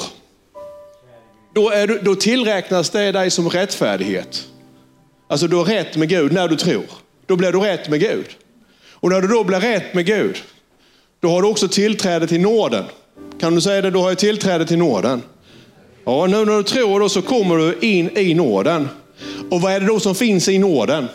då, 1.54 1.70
du, 1.70 2.00
då 2.02 2.14
tillräknas 2.14 2.90
det 2.90 3.12
dig 3.12 3.30
som 3.30 3.50
rättfärdighet. 3.50 4.44
Alltså 5.28 5.46
du 5.48 5.56
har 5.56 5.64
rätt 5.64 5.96
med 5.96 6.08
Gud 6.08 6.32
när 6.32 6.48
du 6.48 6.56
tror. 6.56 6.84
Då 7.26 7.36
blir 7.36 7.52
du 7.52 7.58
rätt 7.58 7.88
med 7.88 8.00
Gud. 8.00 8.26
Och 8.90 9.10
när 9.10 9.20
du 9.20 9.28
då 9.28 9.44
blir 9.44 9.60
rätt 9.60 9.94
med 9.94 10.06
Gud, 10.06 10.36
då 11.20 11.28
har 11.28 11.42
du 11.42 11.48
också 11.48 11.68
tillträde 11.68 12.26
till 12.26 12.40
nåden. 12.40 12.84
Kan 13.40 13.54
du 13.54 13.60
säga 13.60 13.82
det? 13.82 13.90
Du 13.90 13.98
har 13.98 14.10
ju 14.10 14.16
tillträde 14.16 14.66
till 14.66 14.78
nåden. 14.78 15.22
Ja, 16.04 16.26
nu 16.26 16.44
när 16.44 16.56
du 16.56 16.62
tror 16.62 17.00
då 17.00 17.08
så 17.08 17.22
kommer 17.22 17.56
du 17.56 17.78
in 17.80 18.10
i 18.16 18.34
nåden. 18.34 18.88
Och 19.50 19.60
vad 19.60 19.72
är 19.72 19.80
det 19.80 19.86
då 19.86 20.00
som 20.00 20.14
finns 20.14 20.48
i 20.48 20.58
nåden? 20.58 21.08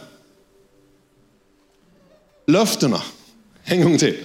Löftena. 2.48 3.02
En 3.64 3.82
gång 3.82 3.98
till. 3.98 4.18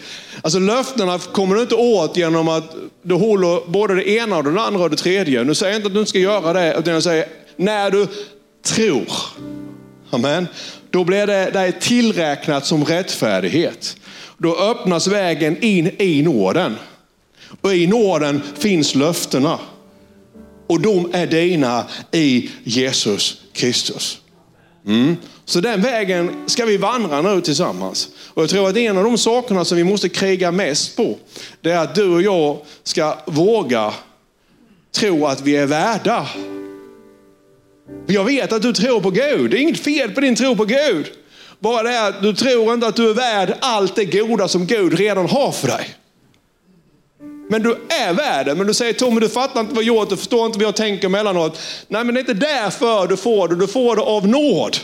Alltså 0.42 0.58
löftena 0.58 1.18
kommer 1.18 1.54
du 1.54 1.62
inte 1.62 1.74
åt 1.74 2.16
genom 2.16 2.48
att 2.48 2.74
du 3.02 3.14
håller 3.14 3.70
både 3.70 3.94
det 3.94 4.08
ena 4.08 4.36
och 4.36 4.44
det 4.44 4.60
andra 4.60 4.82
och 4.82 4.90
det 4.90 4.96
tredje. 4.96 5.44
Nu 5.44 5.54
säger 5.54 5.72
jag 5.72 5.78
inte 5.78 5.86
att 5.86 5.94
du 5.94 6.00
inte 6.00 6.08
ska 6.10 6.18
göra 6.18 6.52
det, 6.52 6.76
utan 6.78 6.94
jag 6.94 7.02
säger 7.02 7.26
när 7.56 7.90
du 7.90 8.06
tror. 8.62 9.06
Amen. 10.10 10.48
Då 10.90 11.04
blir 11.04 11.26
det 11.26 11.50
dig 11.50 11.72
tillräknat 11.80 12.66
som 12.66 12.84
rättfärdighet. 12.84 13.96
Då 14.38 14.56
öppnas 14.56 15.06
vägen 15.06 15.62
in 15.62 15.90
i 15.98 16.22
nåden. 16.22 16.76
Och 17.60 17.74
i 17.74 17.86
nåden 17.86 18.42
finns 18.58 18.94
löftena. 18.94 19.58
Och 20.66 20.80
de 20.80 21.10
är 21.12 21.26
dina 21.26 21.84
i 22.12 22.50
Jesus 22.64 23.40
Kristus. 23.52 24.18
Mm. 24.86 25.16
Så 25.44 25.60
den 25.60 25.82
vägen 25.82 26.44
ska 26.46 26.64
vi 26.64 26.76
vandra 26.76 27.22
nu 27.22 27.40
tillsammans. 27.40 28.08
Och 28.34 28.42
jag 28.42 28.50
tror 28.50 28.68
att 28.68 28.76
en 28.76 28.98
av 28.98 29.04
de 29.04 29.18
sakerna 29.18 29.64
som 29.64 29.76
vi 29.76 29.84
måste 29.84 30.08
kriga 30.08 30.50
mest 30.50 30.96
på, 30.96 31.18
det 31.60 31.70
är 31.70 31.78
att 31.78 31.94
du 31.94 32.14
och 32.14 32.22
jag 32.22 32.58
ska 32.82 33.18
våga 33.26 33.94
tro 34.92 35.26
att 35.26 35.40
vi 35.40 35.56
är 35.56 35.66
värda 35.66 36.26
jag 38.06 38.24
vet 38.24 38.52
att 38.52 38.62
du 38.62 38.72
tror 38.72 39.00
på 39.00 39.10
Gud. 39.10 39.50
Det 39.50 39.58
är 39.58 39.60
inget 39.60 39.80
fel 39.80 40.10
på 40.10 40.20
din 40.20 40.36
tro 40.36 40.56
på 40.56 40.64
Gud. 40.64 41.06
Bara 41.58 41.82
det 41.82 42.06
att 42.06 42.22
du 42.22 42.32
tror 42.32 42.74
inte 42.74 42.86
att 42.86 42.96
du 42.96 43.10
är 43.10 43.14
värd 43.14 43.54
allt 43.60 43.96
det 43.96 44.04
goda 44.04 44.48
som 44.48 44.66
Gud 44.66 44.98
redan 44.98 45.28
har 45.28 45.52
för 45.52 45.68
dig. 45.68 45.94
Men 47.50 47.62
du 47.62 47.76
är 47.88 48.12
värd 48.12 48.46
det. 48.46 48.54
Men 48.54 48.66
du 48.66 48.74
säger 48.74 48.92
Tommy, 48.92 49.20
du 49.20 49.28
fattar 49.28 49.60
inte 49.60 49.74
vad 49.74 49.84
jag 49.84 49.96
gjort, 49.96 50.08
du 50.08 50.16
förstår 50.16 50.46
inte 50.46 50.58
vad 50.58 50.66
jag 50.66 50.76
tänker 50.76 51.06
emellanåt. 51.06 51.58
Nej, 51.88 52.04
men 52.04 52.14
det 52.14 52.18
är 52.18 52.30
inte 52.30 52.34
därför 52.34 53.06
du 53.06 53.16
får 53.16 53.48
det. 53.48 53.56
Du 53.56 53.66
får 53.66 53.96
det 53.96 54.02
av 54.02 54.28
nåd. 54.28 54.76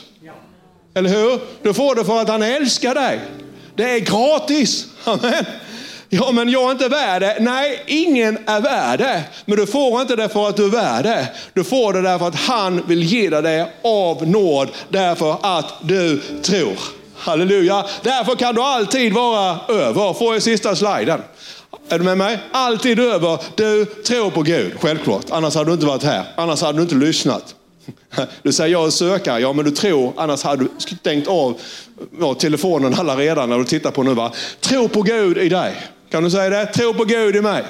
Eller 0.95 1.11
hur? 1.11 1.41
Du 1.63 1.75
får 1.75 1.95
det 1.95 2.05
för 2.05 2.21
att 2.21 2.29
han 2.29 2.43
älskar 2.43 2.95
dig. 2.95 3.21
Det 3.75 3.91
är 3.91 3.99
gratis. 4.01 4.87
Amen. 5.05 5.45
Ja, 6.17 6.33
men 6.33 6.49
jag 6.49 6.67
är 6.67 6.73
inte 6.73 6.89
värd 6.89 7.23
det. 7.23 7.37
Nej, 7.41 7.83
ingen 7.87 8.39
är 8.47 8.61
värd 8.61 8.99
det. 8.99 9.25
Men 9.45 9.59
du 9.59 9.67
får 9.67 10.01
inte 10.01 10.17
det 10.17 10.29
för 10.29 10.49
att 10.49 10.57
du 10.57 10.65
är 10.65 10.71
värd 10.71 11.05
det. 11.05 11.29
Du 11.55 11.65
får 11.65 11.93
det 11.93 12.03
därför 12.03 12.29
att 12.29 12.35
han 12.35 12.83
vill 12.87 13.03
ge 13.03 13.31
dig 13.31 13.43
det 13.43 13.69
av 13.83 14.29
nåd, 14.29 14.69
därför 14.89 15.37
att 15.43 15.75
du 15.81 16.21
tror. 16.43 16.79
Halleluja. 17.17 17.85
Därför 18.03 18.35
kan 18.35 18.55
du 18.55 18.63
alltid 18.63 19.13
vara 19.13 19.59
över. 19.69 20.13
Får 20.13 20.35
jag 20.35 20.43
sista 20.43 20.77
sliden? 20.77 21.23
Är 21.89 21.99
du 21.99 22.05
med 22.05 22.19
mig? 22.19 22.39
Alltid 22.53 23.01
över. 23.01 23.39
Du 23.55 23.85
tror 23.85 24.31
på 24.31 24.43
Gud, 24.43 24.73
självklart. 24.81 25.25
Annars 25.31 25.55
hade 25.55 25.71
du 25.71 25.75
inte 25.75 25.87
varit 25.87 26.03
här. 26.03 26.25
Annars 26.37 26.63
hade 26.63 26.79
du 26.79 26.83
inte 26.83 26.95
lyssnat. 26.95 27.55
Du 28.43 28.53
säger 28.53 28.73
jag 28.73 28.87
är 28.87 28.91
sökare, 28.91 29.41
ja 29.41 29.53
men 29.53 29.65
du 29.65 29.71
tror, 29.71 30.13
annars 30.17 30.43
hade 30.43 30.65
du 30.65 30.71
stängt 30.79 31.29
av 31.29 31.61
ja, 32.21 32.35
telefonen 32.35 32.95
alla 32.95 33.17
redan 33.17 33.49
när 33.49 33.59
du 33.59 33.65
tittar 33.65 33.91
på 33.91 34.03
nu. 34.03 34.15
Va? 34.15 34.33
Tro 34.61 34.89
på 34.89 35.03
Gud 35.03 35.39
i 35.39 35.49
dig. 35.49 35.75
Kan 36.15 36.25
du 36.25 36.31
säga 36.31 36.51
det? 36.51 36.67
Tro 36.67 36.95
på 36.95 37.05
Gud 37.05 37.37
i 37.37 37.41
mig. 37.41 37.65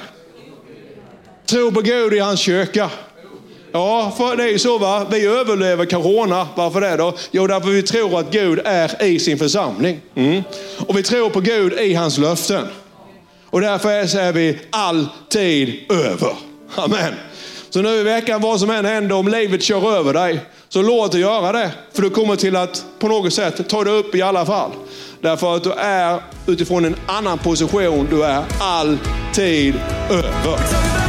Tro 1.45 1.71
på 1.71 1.81
Gud 1.81 2.13
i 2.13 2.19
hans 2.19 2.39
kyrka. 2.39 2.89
Ja, 3.71 4.13
för 4.17 4.35
det 4.35 4.43
är 4.43 4.47
ju 4.47 4.59
så 4.59 4.77
va. 4.77 5.07
Vi 5.11 5.25
överlever 5.25 5.85
corona. 5.85 6.47
Varför 6.55 6.81
det 6.81 6.97
då? 6.97 7.13
Jo, 7.31 7.47
därför 7.47 7.69
vi 7.69 7.83
tror 7.83 8.19
att 8.19 8.31
Gud 8.31 8.61
är 8.65 9.03
i 9.03 9.19
sin 9.19 9.37
församling. 9.37 10.01
Mm. 10.15 10.43
Och 10.87 10.97
vi 10.97 11.03
tror 11.03 11.29
på 11.29 11.39
Gud 11.39 11.73
i 11.73 11.93
hans 11.93 12.17
löften. 12.17 12.67
Och 13.49 13.61
därför 13.61 13.89
är 13.89 14.31
vi 14.31 14.59
alltid 14.69 15.91
över. 15.91 16.33
Amen. 16.75 17.13
Så 17.75 17.81
nu 17.81 17.89
i 17.89 18.03
veckan, 18.03 18.41
vad 18.41 18.59
som 18.59 18.69
än 18.69 18.85
händer, 18.85 19.15
om 19.15 19.27
livet 19.27 19.63
kör 19.63 19.97
över 19.97 20.13
dig, 20.13 20.39
så 20.69 20.81
låt 20.81 21.11
det 21.11 21.19
göra 21.19 21.51
det. 21.51 21.71
För 21.93 22.01
du 22.01 22.09
kommer 22.09 22.35
till 22.35 22.55
att 22.55 22.85
på 22.99 23.07
något 23.07 23.33
sätt 23.33 23.69
ta 23.69 23.83
dig 23.83 23.93
upp 23.93 24.15
i 24.15 24.21
alla 24.21 24.45
fall. 24.45 24.71
Därför 25.21 25.55
att 25.55 25.63
du 25.63 25.71
är 25.71 26.21
utifrån 26.47 26.85
en 26.85 26.95
annan 27.07 27.37
position. 27.37 28.07
Du 28.09 28.23
är 28.23 28.43
alltid 28.59 29.75
över. 30.09 31.04